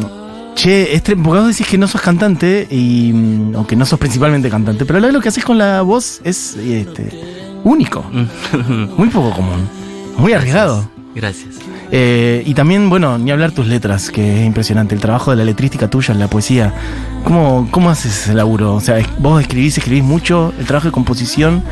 che, 0.55 1.01
porque 1.05 1.39
vos 1.39 1.47
decís 1.47 1.65
que 1.65 1.77
no 1.77 1.87
sos 1.87 2.01
cantante, 2.01 2.67
y, 2.69 3.13
mm, 3.13 3.55
o 3.55 3.65
que 3.65 3.77
no 3.77 3.85
sos 3.85 3.97
principalmente 3.97 4.49
cantante, 4.49 4.85
pero 4.85 4.99
lo 4.99 5.21
que 5.21 5.29
haces 5.29 5.45
con 5.45 5.57
la 5.57 5.83
voz 5.83 6.19
es 6.25 6.57
este, 6.57 7.17
único, 7.63 8.03
muy 8.97 9.07
poco 9.07 9.31
común, 9.31 9.69
muy 10.17 10.33
arriesgado. 10.33 10.89
Gracias. 11.15 11.55
Eh, 11.91 12.43
y 12.45 12.53
también, 12.53 12.89
bueno, 12.89 13.17
ni 13.17 13.31
hablar 13.31 13.51
tus 13.51 13.67
letras, 13.67 14.11
que 14.11 14.41
es 14.41 14.45
impresionante. 14.45 14.95
El 14.95 15.01
trabajo 15.01 15.31
de 15.31 15.37
la 15.37 15.45
letrística 15.45 15.89
tuya, 15.89 16.13
la 16.13 16.29
poesía. 16.29 16.73
¿Cómo, 17.23 17.69
cómo 17.71 17.89
haces 17.89 18.23
ese 18.23 18.33
laburo? 18.33 18.75
O 18.75 18.81
sea, 18.81 18.97
vos 19.19 19.41
escribís, 19.41 19.77
escribís 19.77 20.03
mucho, 20.03 20.53
el 20.59 20.65
trabajo 20.65 20.87
de 20.87 20.91
composición. 20.91 21.63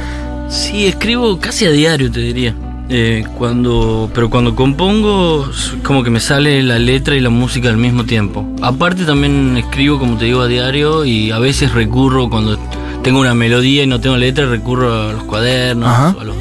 Sí, 0.49 0.87
escribo 0.87 1.39
casi 1.39 1.65
a 1.65 1.71
diario, 1.71 2.09
te 2.09 2.21
diría. 2.21 2.55
Eh, 2.91 3.23
cuando, 3.37 4.09
pero 4.15 4.31
cuando 4.31 4.55
compongo, 4.55 5.47
como 5.83 6.03
que 6.03 6.09
me 6.09 6.19
sale 6.19 6.63
la 6.63 6.79
letra 6.79 7.15
y 7.15 7.19
la 7.19 7.29
música 7.29 7.69
al 7.69 7.77
mismo 7.77 8.03
tiempo. 8.05 8.47
Aparte 8.61 9.05
también 9.05 9.57
escribo, 9.57 9.99
como 9.99 10.17
te 10.17 10.25
digo, 10.25 10.41
a 10.41 10.47
diario 10.47 11.05
y 11.05 11.29
a 11.29 11.37
veces 11.37 11.71
recurro 11.71 12.29
cuando 12.29 12.57
tengo 13.03 13.19
una 13.19 13.35
melodía 13.35 13.83
y 13.83 13.87
no 13.87 13.99
tengo 13.99 14.17
letra, 14.17 14.47
recurro 14.47 14.91
a 14.91 15.13
los 15.13 15.23
cuadernos, 15.23 15.87
Ajá. 15.87 16.15
a 16.19 16.23
los 16.23 16.35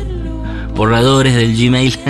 borradores 0.74 1.34
del 1.34 1.54
Gmail 1.56 1.98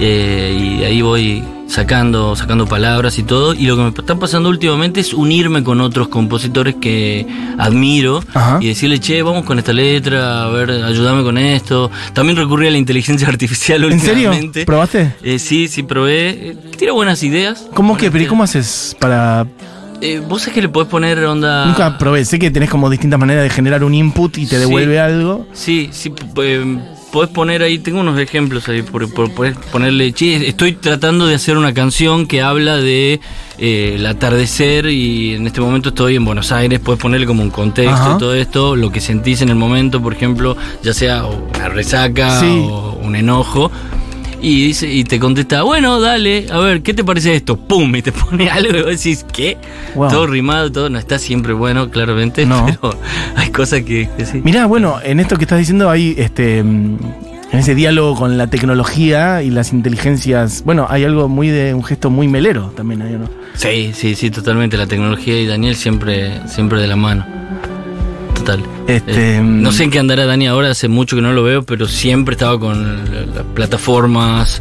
Eh, 0.00 0.78
y 0.80 0.84
ahí 0.84 1.00
voy 1.00 1.44
sacando, 1.72 2.36
sacando 2.36 2.66
palabras 2.66 3.18
y 3.18 3.22
todo. 3.22 3.54
Y 3.54 3.66
lo 3.66 3.76
que 3.76 3.82
me 3.82 3.88
está 3.88 4.14
pasando 4.16 4.48
últimamente 4.50 5.00
es 5.00 5.14
unirme 5.14 5.64
con 5.64 5.80
otros 5.80 6.08
compositores 6.08 6.76
que 6.80 7.26
admiro 7.58 8.22
Ajá. 8.34 8.58
y 8.60 8.68
decirle, 8.68 9.00
che, 9.00 9.22
vamos 9.22 9.44
con 9.44 9.58
esta 9.58 9.72
letra, 9.72 10.44
a 10.44 10.48
ver, 10.48 10.70
ayúdame 10.70 11.22
con 11.22 11.38
esto. 11.38 11.90
También 12.12 12.36
recurrí 12.36 12.68
a 12.68 12.70
la 12.70 12.78
inteligencia 12.78 13.26
artificial 13.34 13.84
¿En 13.84 14.00
serio? 14.00 14.32
¿Probaste? 14.66 15.14
Eh, 15.22 15.38
sí, 15.38 15.68
sí, 15.68 15.82
probé. 15.82 16.28
Eh, 16.50 16.56
Tira 16.78 16.92
buenas 16.92 17.22
ideas. 17.22 17.66
¿Cómo 17.74 17.96
que? 17.96 18.10
¿Pero 18.10 18.28
cómo 18.28 18.42
haces 18.44 18.94
para...? 19.00 19.46
Eh, 20.00 20.20
Vos 20.28 20.42
sabés 20.42 20.54
que 20.56 20.62
le 20.62 20.68
podés 20.68 20.88
poner 20.88 21.24
onda... 21.24 21.64
Nunca 21.66 21.96
probé. 21.96 22.24
Sé 22.24 22.38
que 22.40 22.50
tenés 22.50 22.68
como 22.68 22.90
distintas 22.90 23.20
maneras 23.20 23.44
de 23.44 23.50
generar 23.50 23.84
un 23.84 23.94
input 23.94 24.36
y 24.36 24.46
te 24.46 24.56
Sí. 24.56 24.60
devuelve 24.60 24.98
algo. 24.98 25.46
Sí, 25.52 25.90
sí, 25.92 26.12
eh, 26.42 26.76
podés 27.12 27.30
poner 27.30 27.62
ahí, 27.62 27.78
tengo 27.78 28.00
unos 28.00 28.18
ejemplos 28.18 28.68
ahí, 28.68 28.82
por, 28.82 29.12
por- 29.12 29.30
podés 29.32 29.56
ponerle, 29.70 30.12
che, 30.12 30.48
estoy 30.48 30.72
tratando 30.72 31.26
de 31.26 31.34
hacer 31.34 31.56
una 31.58 31.74
canción 31.74 32.26
que 32.26 32.40
habla 32.42 32.76
de 32.78 33.20
eh, 33.58 33.92
el 33.96 34.06
atardecer 34.06 34.86
y 34.86 35.34
en 35.34 35.46
este 35.46 35.60
momento 35.60 35.90
estoy 35.90 36.16
en 36.16 36.24
Buenos 36.24 36.50
Aires, 36.52 36.80
puedes 36.80 37.00
ponerle 37.00 37.26
como 37.26 37.42
un 37.42 37.50
contexto 37.50 37.94
Ajá. 37.94 38.14
y 38.16 38.18
todo 38.18 38.34
esto, 38.34 38.74
lo 38.76 38.90
que 38.90 39.00
sentís 39.00 39.42
en 39.42 39.50
el 39.50 39.56
momento, 39.56 40.00
por 40.02 40.14
ejemplo, 40.14 40.56
ya 40.82 40.94
sea 40.94 41.24
una 41.26 41.68
resaca 41.68 42.40
Sí. 42.40 42.46
o 42.68 42.98
un 43.02 43.14
enojo. 43.14 43.70
Y 44.42 44.66
dice, 44.66 44.92
y 44.92 45.04
te 45.04 45.20
contesta, 45.20 45.62
bueno, 45.62 46.00
dale, 46.00 46.46
a 46.50 46.58
ver, 46.58 46.82
¿qué 46.82 46.92
te 46.94 47.04
parece 47.04 47.36
esto? 47.36 47.56
¡Pum! 47.56 47.94
Y 47.94 48.02
te 48.02 48.10
pone 48.12 48.50
algo 48.50 48.76
y 48.76 48.82
vos 48.82 48.90
decís, 48.90 49.24
¿qué? 49.32 49.56
Wow. 49.94 50.10
Todo 50.10 50.26
rimado, 50.26 50.72
todo, 50.72 50.90
no 50.90 50.98
está 50.98 51.18
siempre 51.20 51.52
bueno, 51.52 51.90
claramente, 51.90 52.44
No. 52.44 52.66
pero 52.80 52.98
hay 53.36 53.50
cosas 53.50 53.82
que, 53.82 54.08
que 54.16 54.26
sí. 54.26 54.40
Mirá, 54.42 54.66
bueno, 54.66 54.96
en 55.02 55.20
esto 55.20 55.36
que 55.36 55.44
estás 55.44 55.60
diciendo 55.60 55.88
hay 55.88 56.16
este 56.18 56.62
mm, 56.62 56.98
en 57.52 57.58
ese 57.58 57.74
diálogo 57.74 58.16
con 58.16 58.38
la 58.38 58.46
tecnología 58.46 59.42
y 59.42 59.50
las 59.50 59.72
inteligencias, 59.72 60.62
bueno, 60.64 60.86
hay 60.88 61.04
algo 61.04 61.28
muy 61.28 61.48
de 61.48 61.74
un 61.74 61.84
gesto 61.84 62.08
muy 62.08 62.26
melero 62.26 62.72
también 62.74 63.02
ahí, 63.02 63.12
¿no? 63.12 63.28
Sí, 63.54 63.92
sí, 63.94 64.14
sí, 64.14 64.30
totalmente. 64.30 64.78
La 64.78 64.86
tecnología 64.86 65.38
y 65.38 65.46
Daniel 65.46 65.76
siempre, 65.76 66.40
siempre 66.48 66.80
de 66.80 66.86
la 66.86 66.96
mano. 66.96 67.26
Total. 68.44 68.62
Este, 68.88 69.36
Eh, 69.36 69.40
mm, 69.42 69.62
no 69.62 69.72
sé 69.72 69.84
en 69.84 69.90
qué 69.90 69.98
andará 69.98 70.26
Dani 70.26 70.46
ahora, 70.46 70.70
hace 70.70 70.88
mucho 70.88 71.16
que 71.16 71.22
no 71.22 71.32
lo 71.32 71.42
veo, 71.42 71.62
pero 71.62 71.86
siempre 71.86 72.32
estaba 72.34 72.58
con 72.58 73.04
la- 73.04 73.20
las 73.26 73.44
plataformas 73.54 74.60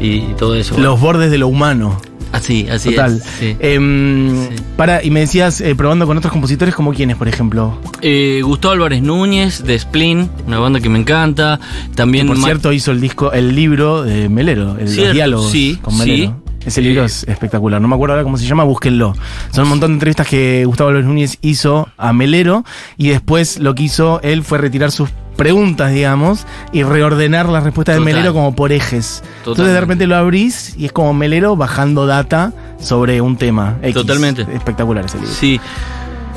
y 0.00 0.20
todo 0.38 0.54
eso. 0.54 0.78
los 0.78 1.00
bordes 1.00 1.30
de 1.30 1.38
lo 1.38 1.48
humano. 1.48 2.00
Así, 2.32 2.66
así 2.70 2.90
Total. 2.90 3.16
es. 3.18 3.24
sí. 3.38 3.56
Em, 3.60 4.30
Sí. 4.48 4.48
Para, 4.78 5.04
y 5.04 5.10
me 5.10 5.20
decías, 5.20 5.60
eh, 5.60 5.74
probando 5.74 6.06
con 6.06 6.16
otros 6.16 6.32
compositores, 6.32 6.74
como 6.74 6.94
quiénes, 6.94 7.16
por 7.16 7.28
ejemplo. 7.28 7.76
Eh, 8.00 8.40
Gustavo 8.42 8.72
Álvarez 8.72 9.02
Núñez 9.02 9.62
de 9.64 9.78
Splin, 9.78 10.30
una 10.46 10.58
banda 10.58 10.80
que 10.80 10.88
me 10.88 10.98
encanta. 10.98 11.60
También 11.94 12.26
Por 12.28 12.38
Ma- 12.38 12.46
cierto, 12.46 12.72
hizo 12.72 12.90
el 12.90 13.02
disco, 13.02 13.32
el 13.32 13.54
libro 13.54 14.02
de 14.02 14.30
Melero, 14.30 14.78
el, 14.78 14.96
los 14.96 15.12
diálogos 15.12 15.50
sí, 15.52 15.78
con 15.82 15.98
Melero. 15.98 16.41
Sí. 16.62 16.68
Ese 16.68 16.80
Eh, 16.80 16.84
libro 16.84 17.04
es 17.04 17.24
espectacular. 17.28 17.80
No 17.80 17.88
me 17.88 17.94
acuerdo 17.94 18.14
ahora 18.14 18.24
cómo 18.24 18.36
se 18.38 18.46
llama, 18.46 18.64
búsquenlo. 18.64 19.14
Son 19.50 19.64
un 19.64 19.70
montón 19.70 19.90
de 19.90 19.94
entrevistas 19.94 20.26
que 20.26 20.64
Gustavo 20.66 20.88
Álvarez 20.90 21.06
Núñez 21.08 21.38
hizo 21.42 21.88
a 21.96 22.12
Melero 22.12 22.64
y 22.96 23.08
después 23.08 23.58
lo 23.58 23.74
que 23.74 23.84
hizo 23.84 24.20
él 24.22 24.42
fue 24.44 24.58
retirar 24.58 24.90
sus 24.90 25.10
preguntas, 25.36 25.92
digamos, 25.92 26.46
y 26.72 26.82
reordenar 26.82 27.48
las 27.48 27.64
respuestas 27.64 27.96
de. 27.96 28.00
Melero 28.02 28.32
como 28.34 28.54
por 28.54 28.70
ejes. 28.70 29.22
Entonces 29.22 29.44
de 29.44 29.44
Totalmente. 29.44 29.80
repente 29.80 30.06
lo 30.06 30.16
abrís 30.16 30.74
y 30.76 30.84
es 30.86 30.92
como 30.92 31.14
Melero 31.14 31.56
bajando 31.56 32.06
data 32.06 32.52
sobre 32.78 33.20
un 33.20 33.36
tema. 33.36 33.76
X. 33.82 33.94
Totalmente. 33.94 34.42
Espectacular 34.54 35.04
ese 35.06 35.18
libro. 35.18 35.32
Sí. 35.32 35.60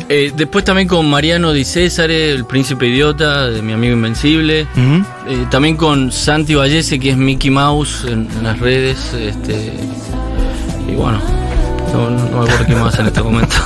Eh, 0.07 0.31
después 0.35 0.63
también 0.63 0.87
con 0.87 1.09
Mariano 1.09 1.51
Di 1.51 1.65
Césare, 1.65 2.31
el 2.31 2.45
príncipe 2.45 2.87
idiota, 2.87 3.49
de 3.49 3.61
mi 3.61 3.73
amigo 3.73 3.93
Invencible. 3.93 4.61
Eh, 4.61 5.45
también 5.49 5.77
con 5.77 6.11
Santi 6.11 6.53
Vallese, 6.55 6.99
que 6.99 7.11
es 7.11 7.17
Mickey 7.17 7.49
Mouse 7.49 8.05
en, 8.05 8.27
en 8.37 8.43
las 8.43 8.59
redes. 8.59 9.13
Este, 9.13 9.73
y 10.87 10.95
bueno, 10.95 11.19
no, 11.93 12.09
no 12.09 12.23
me 12.23 12.29
acuerdo 12.51 12.65
qué 12.67 12.75
más 12.75 12.99
en 12.99 13.07
este 13.07 13.21
momento. 13.23 13.55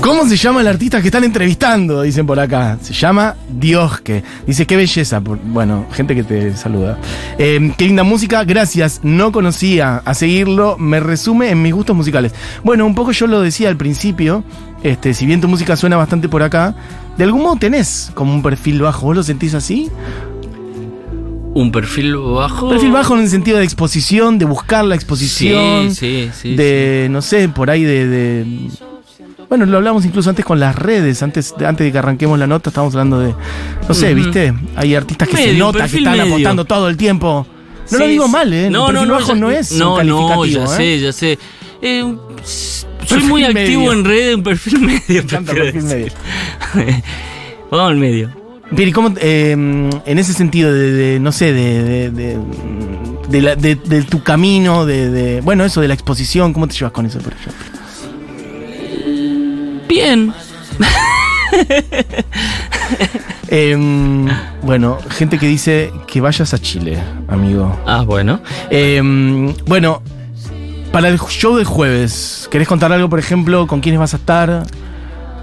¿Cómo 0.00 0.26
se 0.26 0.36
llama 0.36 0.60
el 0.60 0.68
artista 0.68 1.02
que 1.02 1.08
están 1.08 1.24
entrevistando? 1.24 2.02
Dicen 2.02 2.24
por 2.24 2.38
acá. 2.38 2.78
Se 2.80 2.94
llama 2.94 3.34
Diosque. 3.48 4.22
Dice, 4.46 4.64
qué 4.64 4.76
belleza. 4.76 5.18
Bueno, 5.20 5.86
gente 5.92 6.14
que 6.14 6.22
te 6.22 6.56
saluda. 6.56 6.98
Eh, 7.36 7.72
qué 7.76 7.86
linda 7.86 8.04
música, 8.04 8.44
gracias. 8.44 9.00
No 9.02 9.32
conocía 9.32 10.00
a 10.04 10.14
seguirlo. 10.14 10.78
Me 10.78 11.00
resume 11.00 11.50
en 11.50 11.60
mis 11.60 11.74
gustos 11.74 11.96
musicales. 11.96 12.32
Bueno, 12.62 12.86
un 12.86 12.94
poco 12.94 13.10
yo 13.12 13.26
lo 13.26 13.42
decía 13.42 13.68
al 13.68 13.76
principio. 13.76 14.44
Este, 14.82 15.12
si 15.14 15.26
bien 15.26 15.40
tu 15.40 15.48
música 15.48 15.76
suena 15.76 15.96
bastante 15.96 16.28
por 16.28 16.42
acá, 16.42 16.74
de 17.16 17.24
algún 17.24 17.42
modo 17.42 17.56
tenés 17.56 18.10
como 18.14 18.32
un 18.34 18.42
perfil 18.42 18.80
bajo. 18.82 19.06
¿Vos 19.06 19.16
lo 19.16 19.22
sentís 19.22 19.54
así? 19.54 19.90
Un 21.54 21.72
perfil 21.72 22.16
bajo. 22.16 22.68
Perfil 22.68 22.92
bajo 22.92 23.14
en 23.16 23.22
el 23.22 23.28
sentido 23.28 23.58
de 23.58 23.64
exposición, 23.64 24.38
de 24.38 24.44
buscar 24.44 24.84
la 24.84 24.94
exposición. 24.94 25.90
Sí, 25.92 26.28
sí, 26.32 26.50
sí. 26.50 26.54
de, 26.56 27.08
no 27.10 27.20
sé, 27.22 27.48
por 27.48 27.70
ahí 27.70 27.82
de, 27.82 28.06
de- 28.06 28.68
Bueno, 29.48 29.66
lo 29.66 29.78
hablamos 29.78 30.04
incluso 30.04 30.30
antes 30.30 30.44
con 30.44 30.60
las 30.60 30.76
redes, 30.76 31.22
antes, 31.24 31.54
de- 31.58 31.66
antes 31.66 31.84
de 31.86 31.90
que 31.92 31.98
arranquemos 31.98 32.38
la 32.38 32.46
nota, 32.46 32.70
estábamos 32.70 32.94
hablando 32.94 33.18
de... 33.18 33.34
No 33.88 33.94
sé. 33.94 34.14
¿viste? 34.14 34.54
Hay 34.76 34.94
artistas 34.94 35.26
que 35.28 35.36
se 35.36 35.54
nota 35.54 35.88
que 35.88 35.96
están 35.96 36.16
medio. 36.18 36.32
apostando 36.34 36.64
todo 36.64 36.88
el 36.88 36.96
tiempo. 36.96 37.44
No 37.90 37.96
Sí, 37.96 38.04
lo 38.04 38.06
digo 38.08 38.28
mal, 38.28 38.52
¿eh? 38.52 38.68
No, 38.70 38.88
el 38.90 38.94
no, 38.94 39.00
perfil 39.00 39.08
no. 39.08 39.14
bajo 39.14 39.28
ya- 39.28 39.34
no 39.34 39.50
es 39.50 39.72
no, 39.72 39.90
un 39.92 39.96
calificativo, 39.96 40.36
no, 40.36 40.44
ya 40.46 40.64
¿eh? 40.64 40.76
sé, 40.76 41.00
ya 41.00 41.12
sé. 41.12 41.38
Eh, 41.82 42.14
soy 43.08 43.22
muy 43.24 43.44
activo 43.44 43.80
medio. 43.86 43.92
en 43.92 44.04
redes, 44.04 44.34
un 44.36 44.42
perfil 44.42 44.80
medio. 44.80 45.00
Me 45.08 45.18
encanta 45.18 45.52
perfil 45.52 45.82
medio. 45.84 46.12
Vamos 47.70 47.90
al 47.90 47.96
medio. 47.96 48.30
Pero, 48.76 48.88
¿y 48.88 48.92
cómo, 48.92 49.14
eh, 49.20 49.52
en 49.52 50.18
ese 50.18 50.34
sentido, 50.34 50.72
de, 50.74 50.92
de, 50.92 51.20
no 51.20 51.32
sé, 51.32 51.52
de, 51.54 52.10
de, 52.10 52.38
de, 53.30 53.42
la- 53.42 53.56
de- 53.56 53.76
tu 54.02 54.22
camino, 54.22 54.84
de, 54.84 55.10
de- 55.10 55.40
bueno, 55.40 55.64
eso 55.64 55.80
de 55.80 55.88
la 55.88 55.94
exposición, 55.94 56.52
¿cómo 56.52 56.68
te 56.68 56.74
llevas 56.74 56.92
con 56.92 57.06
eso, 57.06 57.18
por 57.20 57.32
ejemplo? 57.32 57.66
Bien. 59.88 60.32
Em, 63.50 64.26
bueno, 64.62 64.98
gente 65.10 65.38
que 65.38 65.46
dice 65.46 65.90
que 66.06 66.20
vayas 66.20 66.52
a 66.52 66.58
Chile, 66.58 66.98
amigo. 67.28 67.78
Ah, 67.86 68.02
bueno. 68.02 68.40
Em, 68.70 69.54
bueno, 69.66 70.02
para 70.92 71.08
el 71.08 71.18
show 71.18 71.56
de 71.56 71.64
jueves, 71.64 72.48
¿querés 72.50 72.66
contar 72.68 72.92
algo, 72.92 73.08
por 73.08 73.18
ejemplo, 73.18 73.66
con 73.66 73.80
quiénes 73.80 73.98
vas 74.00 74.14
a 74.14 74.16
estar? 74.16 74.62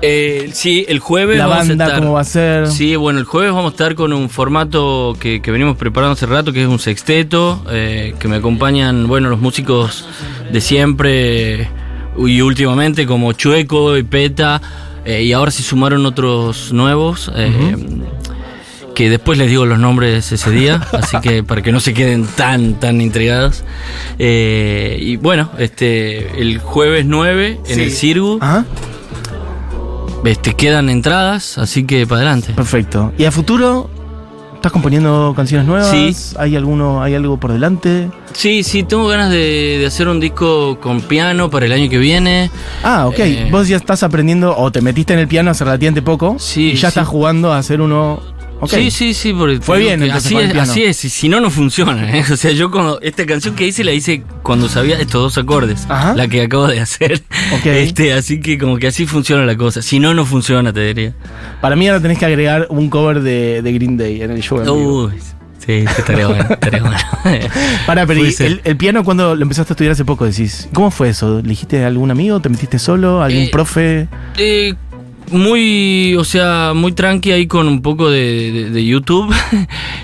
Eh, 0.02 0.50
sí, 0.54 0.86
el 0.90 1.00
jueves 1.00 1.38
La 1.38 1.48
vamos 1.48 1.66
a 1.66 1.70
banda, 1.70 1.86
estar- 1.88 2.00
¿cómo 2.00 2.14
va 2.14 2.22
a 2.22 2.26
ser? 2.26 2.68
Sí, 2.68 2.96
bueno, 2.96 3.20
el 3.20 3.26
jueves 3.26 3.52
vamos 3.54 3.72
a 3.72 3.74
estar 3.74 3.96
con 3.96 4.12
un 4.14 4.30
formato 4.30 5.16
que, 5.20 5.42
que 5.42 5.52
venimos 5.52 5.78
preparando 5.78 6.14
hace 6.14 6.26
rato, 6.26 6.52
que 6.52 6.62
es 6.64 6.68
un 6.68 6.80
sexteto, 6.80 7.64
eh, 7.72 8.14
que 8.20 8.28
me 8.28 8.36
acompañan, 8.38 9.08
bueno, 9.08 9.30
los 9.30 9.40
músicos 9.40 10.08
de 10.52 10.62
siempre 10.62 11.70
y 12.18 12.42
últimamente 12.42 13.06
como 13.06 13.32
Chueco 13.34 13.98
y 13.98 14.04
Peta, 14.04 14.62
eh, 15.06 15.24
y 15.24 15.34
ahora 15.34 15.52
se 15.52 15.64
sumaron 15.64 16.06
otros 16.06 16.72
nuevos. 16.74 17.32
eh, 17.36 17.76
Que 18.96 19.10
después 19.10 19.38
les 19.38 19.50
digo 19.50 19.66
los 19.66 19.78
nombres 19.78 20.32
ese 20.32 20.50
día, 20.52 20.76
así 20.94 21.20
que 21.20 21.44
para 21.44 21.62
que 21.62 21.72
no 21.74 21.80
se 21.82 21.94
queden 21.94 22.26
tan, 22.26 22.76
tan 22.80 23.02
intrigados. 23.02 23.64
Eh, 24.18 24.98
y 25.02 25.18
bueno, 25.18 25.52
este 25.60 26.42
el 26.42 26.60
jueves 26.60 27.06
9 27.06 27.60
en 27.68 27.76
Sí. 27.76 27.82
el 27.82 27.92
Cirgu 27.92 28.38
Ajá, 28.42 28.66
este, 30.26 30.54
quedan 30.56 30.90
entradas, 30.90 31.58
así 31.58 31.84
que 31.86 32.08
para 32.08 32.22
adelante. 32.22 32.54
perfecto. 32.54 33.12
¿Y 33.18 33.26
a 33.26 33.32
futuro? 33.32 33.90
¿Estás 34.56 34.72
componiendo 34.72 35.34
canciones 35.36 35.68
nuevas? 35.68 35.92
Sí. 35.92 36.16
¿Hay, 36.40 36.56
alguno, 36.56 37.04
¿Hay 37.04 37.14
algo 37.14 37.38
por 37.40 37.52
delante? 37.54 38.10
Sí, 38.34 38.64
sí, 38.64 38.82
tengo 38.82 39.08
ganas 39.08 39.30
de, 39.30 39.78
de 39.80 39.86
hacer 39.86 40.08
un 40.08 40.20
disco 40.20 40.80
con 40.80 41.02
piano 41.02 41.52
para 41.52 41.68
el 41.68 41.72
año 41.72 41.88
que 41.88 42.00
viene. 42.00 42.50
Ah, 42.84 43.06
ok. 43.06 43.20
Eh. 43.20 43.48
Vos 43.52 43.68
ya 43.68 43.76
estás 43.78 44.02
aprendiendo 44.02 44.58
o 44.58 44.72
te 44.72 44.82
metiste 44.82 45.14
en 45.14 45.20
el 45.20 45.28
piano 45.28 45.52
hace 45.52 45.64
relativamente 45.66 46.02
poco 46.02 46.38
Sí, 46.40 46.72
y 46.72 46.74
ya 46.76 46.80
sí. 46.80 46.86
estás 46.88 47.08
jugando 47.08 47.54
a 47.54 47.60
hacer 47.60 47.80
uno... 47.82 48.20
Sí, 48.68 48.90
sí, 48.90 49.14
sí, 49.14 49.34
porque 49.34 49.60
Fue 49.60 49.80
bien, 49.80 50.02
entonces, 50.02 50.26
así 50.32 50.38
es, 50.38 50.56
así 50.58 50.84
es, 50.84 51.06
y 51.06 51.10
si 51.10 51.30
no, 51.30 51.40
no 51.40 51.50
funciona. 51.52 52.18
¿eh? 52.18 52.24
O 52.32 52.38
sea, 52.38 52.52
yo 52.52 52.72
cuando 52.72 53.00
esta 53.02 53.26
canción 53.26 53.54
que 53.56 53.68
hice 53.68 53.84
la 53.84 53.92
hice 53.92 54.24
cuando 54.44 54.70
sabía 54.70 54.98
estos 55.00 55.22
dos 55.22 55.38
acordes, 55.38 55.86
Ajá. 55.90 56.16
la 56.16 56.28
que 56.28 56.42
acabo 56.44 56.68
de 56.68 56.80
hacer. 56.80 57.22
Este, 57.66 58.14
así 58.14 58.40
que 58.40 58.58
como 58.58 58.78
que 58.78 58.88
así 58.88 59.06
funciona 59.06 59.46
la 59.46 59.56
cosa. 59.56 59.82
Si 59.82 60.00
no, 60.00 60.14
no 60.14 60.26
funciona, 60.26 60.72
te 60.74 60.82
diría. 60.82 61.14
Para 61.62 61.76
mí 61.76 61.88
ahora 61.88 62.02
tenés 62.02 62.18
que 62.18 62.26
agregar 62.26 62.68
un 62.70 62.90
cover 62.90 63.22
de, 63.22 63.62
de 63.62 63.74
Green 63.74 63.98
Day 63.98 64.22
en 64.22 64.32
el 64.32 64.42
show. 64.42 64.58
en 64.60 64.66
vivo. 64.66 65.06
Uy, 65.06 65.14
sí, 65.66 65.72
estaría 65.98 66.28
bueno, 66.28 66.46
estaría 66.50 66.82
bueno. 66.82 66.98
Para, 67.86 68.06
pero 68.06 68.20
Puede 68.20 68.30
¿y 68.32 68.34
ser. 68.34 68.48
el, 68.48 68.62
el 68.64 68.78
piano 68.78 69.04
cuando 69.04 69.36
lo 69.36 69.42
empezaste 69.42 69.72
a 69.72 69.74
estudiar 69.74 69.92
hace 69.94 70.06
poco 70.06 70.26
decís, 70.26 70.70
¿cómo 70.74 70.92
fue 70.92 71.10
eso? 71.10 71.42
¿Le 71.42 71.50
dijiste 71.50 71.84
a 71.84 71.88
algún 71.88 72.12
amigo? 72.12 72.40
¿Te 72.40 72.50
metiste 72.50 72.80
solo? 72.80 73.22
¿Algún 73.24 73.44
Eh, 73.44 73.50
profe? 73.52 74.08
Eh, 74.38 74.74
muy, 75.32 76.16
o 76.16 76.24
sea, 76.24 76.74
muy 76.76 76.92
tranqui 76.92 77.32
ahí 77.32 77.48
con 77.48 77.68
un 77.68 77.82
poco 77.82 78.10
de, 78.10 78.52
de- 78.52 78.70
de 78.70 78.86
YouTube. 78.86 79.34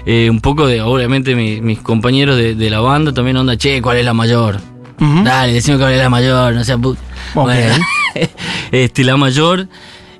Eh, 0.06 0.30
un 0.32 0.42
poco 0.42 0.66
de, 0.66 0.82
obviamente, 0.82 1.36
mi- 1.36 1.62
mis 1.62 1.78
compañeros 1.80 2.36
de, 2.36 2.56
de 2.56 2.70
la 2.72 2.80
banda 2.80 3.14
también 3.14 3.38
onda, 3.38 3.56
che, 3.56 3.84
¿cuál 3.84 3.98
es 3.98 4.06
la 4.06 4.14
mayor? 4.16 4.60
Dale, 5.00 5.54
decime 5.54 5.78
cuál 5.78 5.94
es 5.94 6.00
la 6.00 6.10
mayor, 6.10 6.54
no 6.56 6.64
sea 6.64 6.78
put... 6.78 6.98
Ok. 7.36 7.44
Bueno, 7.46 7.76
este, 8.72 9.04
la 9.04 9.16
mayor. 9.18 9.68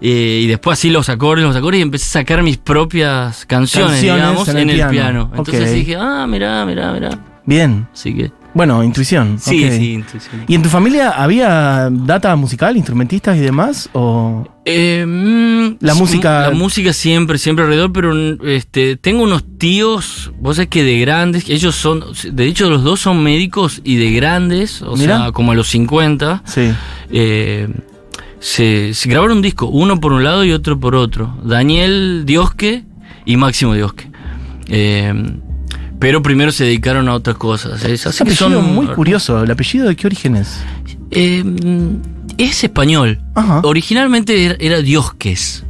eh, 0.02 0.42
y 0.44 0.48
después 0.48 0.78
así 0.78 0.92
los 0.92 1.10
acordes, 1.10 1.46
los 1.46 1.56
acordes 1.56 1.80
y 1.80 1.82
empecé 1.82 2.06
a 2.06 2.22
sacar 2.22 2.44
mis 2.44 2.58
propias 2.58 3.46
canciones, 3.48 3.92
Canciones 3.94 4.22
digamos, 4.22 4.48
en 4.50 4.58
en 4.60 4.70
el 4.70 4.76
piano. 4.76 4.92
piano. 4.92 5.32
Entonces 5.36 5.74
dije, 5.74 5.96
ah, 6.00 6.28
mirá, 6.28 6.64
mirá, 6.66 6.94
mirá. 6.94 7.10
Bien. 7.46 7.88
Así 7.92 8.14
que. 8.16 8.32
Bueno, 8.54 8.84
intuición. 8.84 9.38
Sí, 9.40 9.70
sí, 9.72 9.94
intuición. 9.94 10.44
¿Y 10.48 10.56
en 10.56 10.62
tu 10.62 10.68
familia 10.70 11.12
había 11.12 11.88
data 11.90 12.36
musical, 12.36 12.76
instrumentistas 12.76 13.38
y 13.38 13.40
demás? 13.40 13.90
¿O 13.94 14.46
Eh, 14.66 15.06
mm, 15.08 15.78
La 15.84 15.96
música- 15.96 16.42
La 16.50 16.52
música 16.52 16.92
siempre, 16.94 17.38
siempre 17.38 17.64
alrededor, 17.66 17.92
pero 17.94 18.14
este, 18.46 18.98
tengo 18.98 19.24
unos 19.24 19.44
tíos, 19.58 20.32
vos 20.40 20.58
sabés 20.58 20.70
que 20.70 20.84
de 20.84 21.00
grandes, 21.00 21.50
ellos 21.50 21.76
son, 21.76 22.04
de 22.32 22.46
hecho 22.46 22.70
los 22.70 22.84
dos 22.84 23.00
son 23.00 23.24
médicos 23.24 23.82
y 23.86 23.96
de 23.96 24.12
grandes, 24.12 24.82
o 24.82 24.96
Mirá. 24.98 25.18
sea, 25.18 25.32
como 25.32 25.54
a 25.54 25.56
los 25.56 25.68
50, 25.70 26.44
sí? 26.46 26.72
eh, 27.10 27.70
se, 28.40 28.94
se 28.94 29.10
grabaron 29.10 29.38
un 29.38 29.42
disco, 29.44 29.68
uno 29.68 30.00
por 30.02 30.12
un 30.14 30.24
lado 30.24 30.44
y 30.44 30.52
otro 30.52 30.80
por 30.80 30.96
otro. 30.96 31.36
Daniel 31.44 32.24
Diosque 32.26 32.84
y 33.26 33.38
Máximo 33.38 33.74
Diosque. 33.76 34.10
Eh, 34.68 35.14
pero 36.02 36.24
primero 36.24 36.52
se 36.52 36.64
dedicaron 36.64 37.08
a 37.08 37.14
otras 37.14 37.38
cosas. 37.38 37.86
Es, 37.86 38.08
así 38.08 38.24
que 38.24 38.32
apellido 38.32 38.60
son 38.60 38.74
muy 38.74 38.88
curioso. 38.88 39.44
¿El 39.44 39.52
apellido 39.52 39.88
de 39.88 39.96
qué 39.96 40.08
origen 40.08 40.36
es? 40.36 40.60
Eh, 41.12 41.44
es 42.40 42.64
español. 42.64 43.22
Ajá. 43.36 43.62
Originalmente 43.64 44.44
era, 44.44 44.56
era 44.60 44.82
Diosques. 44.82 45.64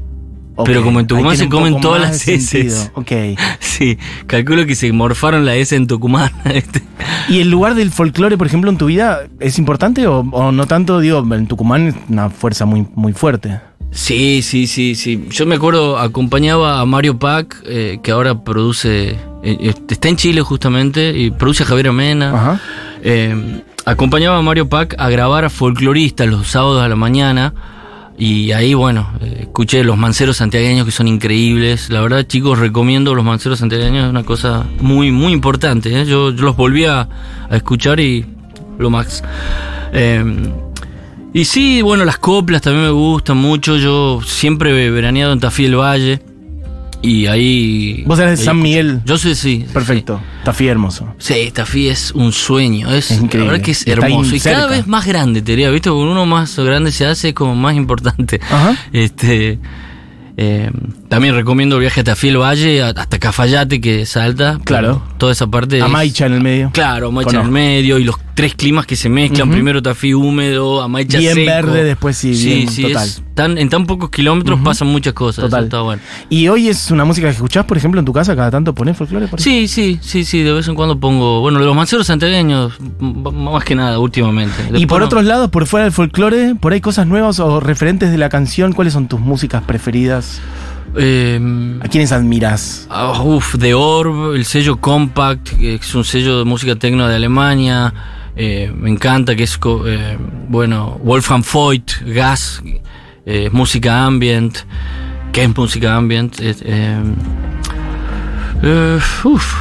Pero 0.64 0.84
como 0.84 1.02
en 1.02 1.08
Tucumán 1.08 1.36
se 1.36 1.50
comen 1.50 1.82
todas 1.82 2.02
las 2.02 2.28
S. 2.28 2.92
Ok. 2.94 3.12
Sí, 3.60 3.98
calculo 4.28 4.66
que 4.68 4.76
se 4.76 4.92
morfaron 4.94 5.44
la 5.44 5.56
S 5.56 5.76
en 5.76 5.88
Tucumán. 5.88 6.32
este. 6.46 6.82
¿Y 7.28 7.40
el 7.40 7.50
lugar 7.50 7.76
del 7.76 7.92
folclore, 7.92 8.38
por 8.38 8.48
ejemplo, 8.48 8.70
en 8.70 8.78
tu 8.78 8.86
vida 8.86 9.24
es 9.40 9.58
importante 9.58 10.08
o, 10.08 10.20
o 10.20 10.52
no 10.54 10.66
tanto? 10.66 11.00
Digo, 11.00 11.26
en 11.34 11.48
Tucumán 11.48 11.88
es 11.88 11.96
una 12.08 12.30
fuerza 12.30 12.66
muy, 12.66 12.88
muy 12.96 13.12
fuerte. 13.12 13.60
Sí, 13.92 14.42
sí, 14.42 14.68
sí, 14.68 14.96
sí. 14.96 15.28
Yo 15.30 15.46
me 15.46 15.56
acuerdo, 15.56 16.00
acompañaba 16.00 16.80
a 16.80 16.86
Mario 16.86 17.20
Pac, 17.20 17.62
eh, 17.66 18.00
que 18.02 18.12
ahora 18.12 18.44
produce, 18.44 19.10
eh, 19.10 19.18
eh, 19.44 19.74
está 19.90 20.08
en 20.08 20.16
Chile 20.16 20.42
justamente, 20.42 21.18
y 21.18 21.30
produce 21.32 21.64
a 21.64 21.66
Javier 21.66 21.90
Amena. 21.90 22.30
Ajá. 22.34 22.60
Eh, 23.04 23.62
acompañaba 23.86 24.38
a 24.38 24.42
Mario 24.42 24.70
Pac 24.70 24.96
a 24.98 25.10
grabar 25.10 25.44
a 25.44 25.50
folcloristas 25.50 26.28
los 26.28 26.48
sábados 26.48 26.82
a 26.82 26.88
la 26.88 26.96
mañana. 26.96 27.54
Y 28.18 28.52
ahí, 28.52 28.76
bueno, 28.76 29.12
escuché 29.40 29.84
los 29.84 29.98
manceros 29.98 30.38
santiagueños 30.38 30.86
que 30.86 30.92
son 30.92 31.08
increíbles. 31.08 31.90
La 31.90 32.02
verdad, 32.02 32.24
chicos, 32.24 32.60
recomiendo 32.60 33.16
los 33.16 33.26
manceros 33.26 33.60
santiagueños, 33.60 34.06
es 34.06 34.10
una 34.10 34.24
cosa 34.24 34.64
muy, 34.80 35.12
muy 35.12 35.34
importante. 35.34 35.90
Yo, 36.06 36.32
yo 36.32 36.44
los 36.44 36.56
volví 36.56 36.86
a, 36.86 37.10
a 37.50 37.56
escuchar 37.56 38.00
y 38.00 38.26
lo 38.78 38.90
max. 38.90 39.24
Eh, 39.92 40.24
y 41.34 41.46
sí, 41.46 41.82
bueno, 41.82 42.06
las 42.06 42.18
coplas 42.18 42.62
también 42.62 42.86
me 42.86 42.92
gustan 42.92 43.38
mucho. 43.38 43.78
Yo 43.78 44.20
siempre 44.26 44.70
he 44.86 44.90
veraneado 44.92 45.34
en 45.34 45.40
Tafí 45.40 45.64
del 45.64 45.76
Valle. 45.78 46.22
Y 47.04 47.26
ahí. 47.26 48.04
Vos 48.06 48.20
eres 48.20 48.38
de 48.40 48.46
San 48.46 48.62
Miguel. 48.62 49.02
Yo 49.06 49.18
soy, 49.18 49.34
sí. 49.34 49.66
Perfecto. 49.74 50.22
Tafí 50.44 50.68
hermoso. 50.68 51.08
Sí, 51.18 51.50
Tafí 51.52 51.88
es 51.90 52.12
un 52.12 52.32
sueño, 52.32 52.92
es, 52.94 53.10
Es 53.10 53.18
increíble. 53.22 53.48
la 53.48 53.52
verdad 53.54 53.66
que 53.66 53.72
es 53.72 53.88
hermoso 53.88 54.36
y 54.36 54.40
cada 54.40 54.68
vez 54.68 54.86
más 54.86 55.08
grande, 55.08 55.42
te 55.42 55.54
diría, 55.54 55.72
¿viste? 55.72 55.90
Con 55.90 55.98
uno 56.08 56.28
más 56.28 56.60
grande 56.60 56.92
se 56.92 57.08
hace 57.08 57.30
es 57.30 57.34
como 57.34 57.56
más 57.56 57.76
importante. 57.76 58.40
Ajá. 58.52 58.76
Este 58.94 59.58
eh, 60.38 60.70
también 61.10 61.34
recomiendo 61.36 61.76
el 61.78 61.82
viaje 61.82 62.02
a 62.02 62.04
Tafí 62.04 62.28
el 62.30 62.38
Valle, 62.38 62.84
a- 62.84 62.90
hasta 62.90 63.18
Cafayate 63.18 63.82
que 63.82 64.06
salta. 64.06 64.60
Claro. 64.64 65.02
Toda 65.18 65.32
esa 65.32 65.48
parte. 65.48 65.78
es- 65.80 65.84
Amaicha 65.84 66.28
en 66.28 66.34
el 66.34 66.42
medio. 66.42 66.70
Claro, 66.72 67.12
Maicha 67.12 67.40
en 67.40 67.46
el 67.48 67.52
medio 67.52 67.98
y 67.98 68.04
los 68.04 68.18
tres 68.42 68.56
climas 68.56 68.86
que 68.86 68.96
se 68.96 69.10
mezclan. 69.10 69.50
Primero 69.50 69.82
Tafí 69.82 70.14
húmedo, 70.14 70.82
Amaicha 70.82 71.18
Bien 71.20 71.34
seco. 71.36 71.46
verde, 71.52 71.84
después 71.84 72.18
sí, 72.18 72.36
Sí, 72.36 72.46
bien, 72.56 72.68
sí, 72.70 72.82
total. 72.84 73.08
es 73.08 73.24
tan- 73.36 73.58
en 73.58 73.70
tan 73.70 73.86
pocos 73.86 74.10
kilómetros 74.10 74.60
pasan 74.62 74.88
muchas 74.90 75.14
cosas. 75.14 75.44
Total. 75.46 75.60
Eso 75.62 75.66
está 75.66 75.82
bueno. 75.82 76.02
¿Y 76.30 76.48
hoy 76.48 76.68
es 76.70 76.92
una 76.92 77.06
música 77.06 77.28
que 77.28 77.34
escuchás, 77.34 77.66
por 77.66 77.78
ejemplo, 77.78 78.00
en 78.00 78.06
tu 78.06 78.14
casa? 78.14 78.36
¿Cada 78.36 78.52
tanto 78.52 78.74
ponés 78.76 78.98
folclore? 78.98 79.28
por 79.28 79.40
Sí, 79.40 79.68
sí, 79.68 80.00
sí, 80.02 80.26
sí, 80.26 80.44
de 80.44 80.52
vez 80.54 80.68
en 80.68 80.76
cuando 80.76 81.00
pongo. 81.00 81.40
Bueno, 81.42 81.60
los 81.60 81.76
manceros 81.76 82.08
santiagueños, 82.08 82.74
más 83.00 83.64
que 83.64 83.76
nada, 83.76 84.00
últimamente. 84.00 84.56
Y 84.76 84.86
por 84.86 85.00
no- 85.00 85.06
otros 85.06 85.24
lados, 85.24 85.50
por 85.50 85.66
fuera 85.68 85.84
del 85.86 85.94
folclore, 85.94 86.56
por 86.56 86.74
ahí 86.74 86.82
cosas 86.82 87.08
nuevas 87.08 87.40
o 87.40 87.60
referentes 87.60 88.12
de 88.12 88.18
la 88.18 88.30
canción, 88.30 88.74
¿cuáles 88.74 88.94
son 88.94 89.08
tus 89.08 89.20
músicas 89.20 89.64
preferidas? 89.64 90.42
Eh, 90.98 91.40
¿A 91.82 91.88
quiénes 91.88 92.12
admiras? 92.12 92.86
ah, 92.90 93.22
uf, 93.24 93.58
The 93.58 93.74
Orb, 93.74 94.36
el 94.36 94.44
sello 94.44 94.76
Compact, 94.78 95.48
que 95.58 95.76
es 95.76 95.96
un 95.96 96.04
sello 96.04 96.38
de 96.40 96.44
música 96.44 96.76
tecno 96.76 97.08
de 97.08 97.16
Alemania. 97.16 97.94
Eh, 98.36 98.72
me 98.76 98.90
encanta 98.90 99.36
que 99.36 99.44
es, 99.44 99.60
eh, 99.88 100.18
bueno, 100.50 101.00
Wolfgang 101.04 101.44
Voigt, 101.54 101.92
Gas, 102.06 102.62
eh, 103.26 103.50
música 103.52 104.06
ambient. 104.06 104.58
¿Qué 105.32 105.44
es 105.44 105.56
música 105.56 105.96
ambient? 105.96 106.40
Eh, 106.42 106.56
eh, 108.64 109.00
uf, 109.24 109.56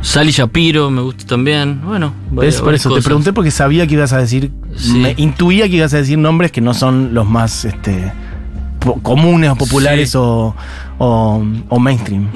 Sally 0.00 0.32
Shapiro 0.32 0.90
me 0.90 1.00
gusta 1.02 1.24
también. 1.26 1.80
Bueno, 1.84 2.12
Por 2.34 2.44
eso, 2.44 2.92
te 2.94 3.02
pregunté 3.02 3.32
porque 3.32 3.50
sabía 3.50 3.86
que 3.86 3.94
ibas 3.94 4.12
a 4.12 4.18
decir, 4.18 4.50
Sí. 4.76 4.98
me 4.98 5.14
intuía 5.16 5.68
que 5.68 5.76
ibas 5.76 5.94
a 5.94 5.98
decir 5.98 6.18
nombres 6.18 6.50
que 6.50 6.60
no 6.60 6.74
son 6.74 7.14
los 7.14 7.26
más 7.26 7.64
este, 7.64 8.12
comunes 9.02 9.50
o 9.50 9.56
populares 9.56 10.10
Sí. 10.10 10.18
o, 10.18 10.54
o, 10.98 11.44
o 11.68 11.78
mainstream. 11.78 12.28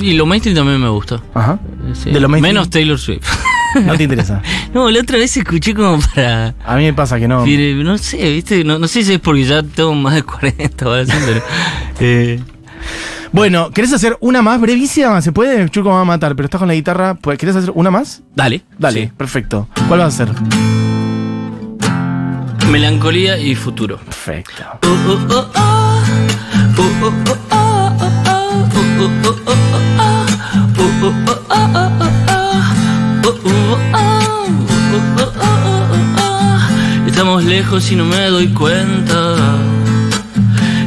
Y 0.00 0.14
lo 0.14 0.24
mainstream 0.26 0.56
también 0.56 0.80
me 0.80 0.88
gusta. 0.88 1.20
Ajá. 1.34 1.58
Sí. 1.92 2.10
De 2.10 2.20
lo 2.20 2.28
mainstream. 2.28 2.54
Menos 2.54 2.70
Taylor 2.70 2.98
Swift. 2.98 3.26
No 3.84 3.96
te 3.96 4.02
interesa. 4.04 4.42
no, 4.74 4.90
la 4.90 5.00
otra 5.00 5.18
vez 5.18 5.36
escuché 5.36 5.74
como 5.74 6.00
para. 6.00 6.54
A 6.64 6.76
mí 6.76 6.84
me 6.84 6.92
pasa 6.94 7.18
que 7.18 7.28
no. 7.28 7.44
No 7.46 7.98
sé, 7.98 8.16
¿viste? 8.32 8.64
No, 8.64 8.78
no 8.78 8.88
sé 8.88 9.02
si 9.04 9.12
es 9.14 9.18
porque 9.20 9.44
ya 9.44 9.62
tengo 9.62 9.94
más 9.94 10.14
de 10.14 10.22
40 10.22 10.88
o 10.88 10.92
así, 10.92 11.12
pero. 11.26 11.42
eh, 12.00 12.40
Bueno, 13.32 13.70
¿querés 13.70 13.92
hacer 13.92 14.16
una 14.20 14.42
más 14.42 14.60
brevísima? 14.60 15.20
¿Se 15.22 15.30
puede? 15.32 15.68
Chuco 15.68 15.88
me 15.90 15.94
va 15.96 16.00
a 16.00 16.04
matar, 16.04 16.34
pero 16.34 16.46
estás 16.46 16.58
con 16.58 16.68
la 16.68 16.74
guitarra. 16.74 17.14
pues, 17.14 17.38
¿Querés 17.38 17.54
hacer 17.56 17.70
una 17.74 17.90
más? 17.90 18.22
dale. 18.34 18.62
Dale, 18.78 19.02
Sí. 19.06 19.12
perfecto. 19.16 19.68
¿Cuál 19.88 20.00
vas 20.00 20.18
a 20.18 20.24
hacer? 20.24 20.34
Melancolía 22.70 23.36
y 23.38 23.54
futuro. 23.56 23.98
Perfecto. 23.98 24.62
Estamos 37.06 37.44
lejos 37.44 37.92
y 37.92 37.96
no 37.96 38.04
me 38.04 38.26
doy 38.28 38.48
cuenta. 38.48 39.36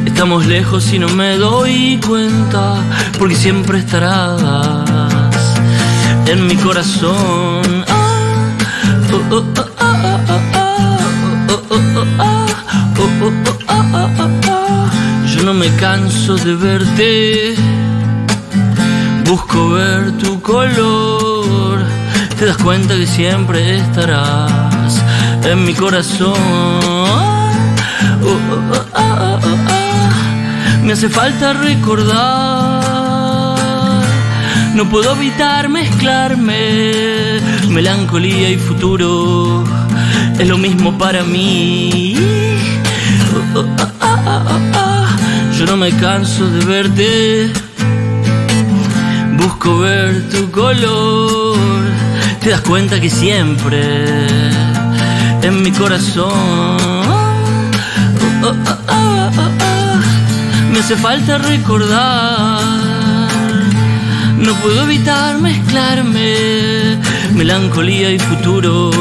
Estamos 0.06 0.46
lejos 0.48 0.92
y 0.92 1.00
no 1.00 1.08
me 1.10 1.38
doy 1.38 2.00
cuenta. 2.06 2.76
Porque 3.20 3.36
siempre 3.36 3.80
estarás 3.80 4.42
en 6.26 6.48
mi 6.48 6.56
corazón. 6.56 7.86
Yo 15.36 15.44
no 15.44 15.54
me 15.54 15.70
canso 15.76 16.36
de 16.36 16.56
verte. 16.56 17.56
Busco 19.26 19.70
ver 19.70 20.12
tu 20.18 20.42
color 20.42 22.03
te 22.44 22.50
das 22.50 22.58
cuenta 22.58 22.98
que 22.98 23.08
siempre 23.08 23.78
estarás 23.78 25.02
en 25.46 25.64
mi 25.64 25.74
corazón. 25.74 26.34
Oh, 28.22 28.38
oh, 28.52 28.60
oh. 28.96 29.40
Me 30.84 30.92
hace 30.92 31.08
falta 31.08 31.54
recordar. 31.54 32.84
No 34.76 34.90
puedo 34.90 35.16
evitar 35.16 35.70
mezclarme. 35.70 37.40
Melancolía 37.70 38.50
y 38.50 38.58
futuro 38.58 39.64
es 40.38 40.46
lo 40.46 40.58
mismo 40.58 40.98
para 40.98 41.24
mí. 41.24 42.18
Yo 45.58 45.66
no 45.66 45.78
me 45.78 45.94
canso 45.94 46.46
de 46.50 46.66
verte. 46.66 47.54
Busco 49.38 49.80
ver 49.80 50.28
tu 50.28 50.52
color. 50.52 51.54
Te 52.44 52.50
das 52.50 52.60
cuenta 52.60 53.00
que 53.00 53.10
siempre 53.10 54.18
en 55.42 55.62
mi 55.62 55.72
corazón. 55.72 56.78
Me 60.70 60.80
hace 60.80 60.98
falta 60.98 61.38
recordar. 61.38 62.60
No 64.40 64.54
puedo 64.56 64.84
evitar 64.84 65.40
mezclarme. 65.40 67.00
Melancolía 67.34 68.12
y 68.12 68.20
futuro 68.20 68.92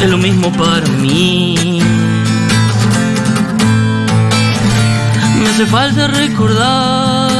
es 0.00 0.10
lo 0.10 0.18
mismo 0.18 0.50
para 0.54 0.88
mí. 1.00 1.80
Me 5.40 5.48
hace 5.50 5.66
falta 5.66 6.08
recordar. 6.08 7.30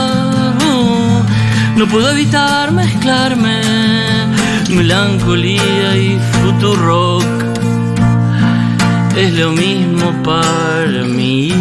no 1.76 1.86
puedo 1.88 2.08
evitar 2.12 2.70
mezclarme. 2.70 4.13
Melancolía 4.76 5.96
y 5.96 6.18
futuro 6.42 6.74
rock 6.76 7.24
es 9.16 9.32
lo 9.34 9.52
mismo 9.52 10.12
para 10.24 11.02
mí. 11.04 11.52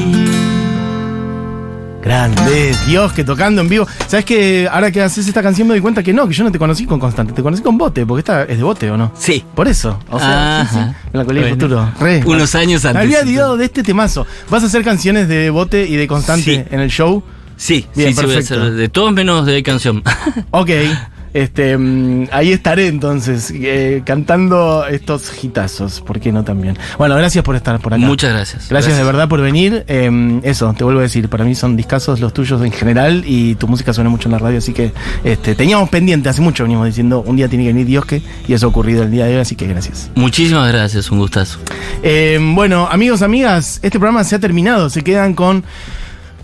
Grande, 2.03 2.75
Dios, 2.87 3.13
que 3.13 3.23
tocando 3.23 3.61
en 3.61 3.69
vivo. 3.69 3.87
¿Sabes 4.07 4.25
que 4.25 4.67
ahora 4.69 4.91
que 4.91 5.01
haces 5.01 5.25
esta 5.27 5.41
canción 5.41 5.67
me 5.67 5.73
doy 5.75 5.81
cuenta 5.81 6.03
que 6.03 6.11
no, 6.11 6.27
que 6.27 6.33
yo 6.33 6.43
no 6.43 6.51
te 6.51 6.59
conocí 6.59 6.85
con 6.85 6.99
Constante, 6.99 7.31
te 7.33 7.41
conocí 7.41 7.61
con 7.63 7.77
Bote, 7.77 8.05
porque 8.05 8.19
esta 8.19 8.43
es 8.43 8.57
de 8.57 8.63
Bote, 8.63 8.91
¿o 8.91 8.97
no? 8.97 9.11
Sí. 9.17 9.43
Por 9.55 9.67
eso. 9.67 9.97
O 10.09 10.19
sea, 10.19 10.67
sí. 10.69 10.79
Melancolía 11.13 11.43
Bueno. 11.43 11.55
futuro. 11.55 11.91
Re. 11.99 12.23
Unos 12.25 12.55
años 12.55 12.83
Me 12.83 12.89
antes. 12.89 13.03
había 13.03 13.19
olvidado 13.21 13.57
de 13.57 13.65
este 13.65 13.83
temazo. 13.83 14.25
¿Vas 14.49 14.63
a 14.63 14.65
hacer 14.65 14.83
canciones 14.83 15.27
de 15.29 15.49
Bote 15.49 15.87
y 15.87 15.95
de 15.95 16.07
Constante 16.07 16.43
Sí. 16.43 16.63
en 16.75 16.79
el 16.81 16.89
show? 16.89 17.23
Sí, 17.55 17.87
Bien, 17.95 18.09
sí, 18.09 18.15
sí, 18.19 18.25
voy 18.25 18.33
a 18.33 18.35
perfecto. 18.37 18.61
hacer 18.61 18.73
de 18.73 18.89
todos 18.89 19.13
menos 19.13 19.45
de 19.45 19.61
canción. 19.63 20.03
Ok. 20.51 20.69
Este, 21.33 21.77
mm, 21.77 22.27
ahí 22.31 22.51
estaré 22.51 22.87
entonces, 22.87 23.51
eh, 23.55 24.03
cantando 24.05 24.85
estos 24.85 25.31
hitazos, 25.43 26.01
¿por 26.01 26.19
qué 26.19 26.31
no 26.31 26.43
también? 26.43 26.77
Bueno, 26.97 27.15
gracias 27.15 27.43
por 27.43 27.55
estar 27.55 27.79
por 27.79 27.93
acá. 27.93 28.05
Muchas 28.05 28.33
gracias. 28.33 28.69
Gracias, 28.69 28.97
de 28.97 29.03
verdad 29.03 29.27
por 29.27 29.41
venir. 29.41 29.83
Eh, 29.87 30.39
eso, 30.43 30.73
te 30.77 30.83
vuelvo 30.83 30.99
a 30.99 31.03
decir, 31.03 31.29
para 31.29 31.43
mí 31.43 31.55
son 31.55 31.75
discazos 31.75 32.19
los 32.19 32.33
tuyos 32.33 32.61
en 32.61 32.71
general 32.71 33.23
y 33.25 33.55
tu 33.55 33.67
música 33.67 33.93
suena 33.93 34.09
mucho 34.09 34.27
en 34.27 34.33
la 34.33 34.39
radio, 34.39 34.57
así 34.59 34.73
que 34.73 34.91
este, 35.23 35.55
teníamos 35.55 35.89
pendiente, 35.89 36.29
hace 36.29 36.41
mucho 36.41 36.63
venimos 36.63 36.85
diciendo, 36.85 37.23
un 37.25 37.35
día 37.35 37.47
tiene 37.47 37.65
que 37.65 37.73
venir 37.73 37.85
Diosque 37.87 38.21
y 38.47 38.53
eso 38.53 38.67
ha 38.67 38.69
ocurrido 38.69 39.03
el 39.03 39.11
día 39.11 39.25
de 39.25 39.35
hoy, 39.35 39.41
así 39.41 39.55
que 39.55 39.67
gracias. 39.67 40.11
Muchísimas 40.15 40.71
gracias, 40.71 41.09
un 41.11 41.19
gustazo. 41.19 41.59
Eh, 42.03 42.39
bueno, 42.53 42.87
amigos, 42.91 43.21
amigas, 43.21 43.79
este 43.81 43.99
programa 43.99 44.23
se 44.23 44.35
ha 44.35 44.39
terminado, 44.39 44.89
se 44.89 45.03
quedan 45.03 45.33
con... 45.33 45.63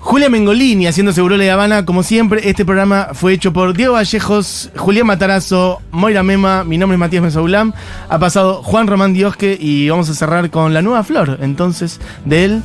Julia 0.02 0.30
Mengolini 0.30 0.88
haciendo 0.88 1.12
Seguro 1.12 1.36
La 1.38 1.52
Habana, 1.54 1.86
como 1.86 2.04
siempre, 2.04 2.48
este 2.50 2.64
programa 2.66 3.10
fue 3.14 3.34
hecho 3.34 3.52
por 3.52 3.74
Diego 3.76 3.94
Vallejos, 3.94 4.70
Julián 4.78 5.06
Matarazo, 5.08 5.82
Moira 5.92 6.24
Mema, 6.24 6.64
mi 6.64 6.78
nombre 6.78 6.96
es 6.96 7.00
Matías 7.00 7.22
Mesoulam, 7.22 7.74
ha 8.08 8.18
pasado 8.18 8.64
Juan 8.64 8.88
Román 8.88 9.14
Diosque 9.14 9.58
y 9.60 9.90
vamos 9.90 10.10
a 10.10 10.14
cerrar 10.14 10.50
con 10.50 10.74
la 10.74 10.82
nueva 10.82 11.04
flor, 11.04 11.38
entonces, 11.42 12.00
del... 12.26 12.62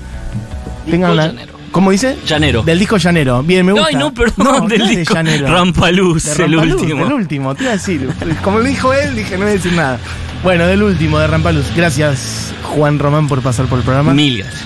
Tengan 0.88 1.16
la- 1.16 1.26
Llanero. 1.28 1.54
¿Cómo 1.72 1.90
dice? 1.90 2.16
Llanero. 2.24 2.62
Del 2.62 2.78
disco 2.78 2.98
Llanero. 2.98 3.42
Bien, 3.42 3.66
me 3.66 3.72
gusta. 3.72 3.88
Ay, 3.88 3.96
no, 3.96 4.14
perdón, 4.14 4.34
No, 4.38 4.68
del 4.68 4.78
no 4.78 4.86
de 4.86 4.96
disco 4.96 5.14
Llanero. 5.14 5.48
Rampaluz, 5.48 6.36
De 6.36 6.44
el 6.44 6.56
último. 6.56 7.02
Del 7.04 7.12
último, 7.14 7.54
te 7.56 7.64
iba 7.64 7.72
a 7.72 7.76
decir. 7.76 8.08
Como 8.44 8.58
lo 8.58 8.64
dijo 8.64 8.92
él, 8.94 9.16
dije, 9.16 9.32
no 9.36 9.40
voy 9.42 9.50
a 9.50 9.54
decir 9.54 9.72
nada. 9.72 9.98
Bueno, 10.44 10.66
del 10.66 10.84
último, 10.84 11.18
de 11.18 11.26
Rampaluz. 11.26 11.66
Gracias, 11.74 12.54
Juan 12.62 13.00
Román, 13.00 13.26
por 13.26 13.42
pasar 13.42 13.66
por 13.66 13.78
el 13.80 13.84
programa. 13.84 14.14
Mil 14.14 14.38
gracias. 14.38 14.62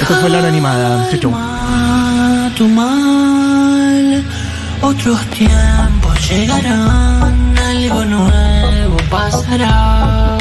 Esto 0.00 0.14
fue 0.16 0.28
la 0.28 0.38
hora 0.38 0.48
animada. 0.48 1.08
Chau, 1.12 1.20
chau. 1.20 1.59
Tu 2.56 2.68
mal. 2.68 4.24
Otros 4.82 5.20
tiempos 5.26 6.30
llegarán, 6.30 7.54
algo 7.58 8.04
nuevo 8.04 8.96
pasará. 9.10 10.39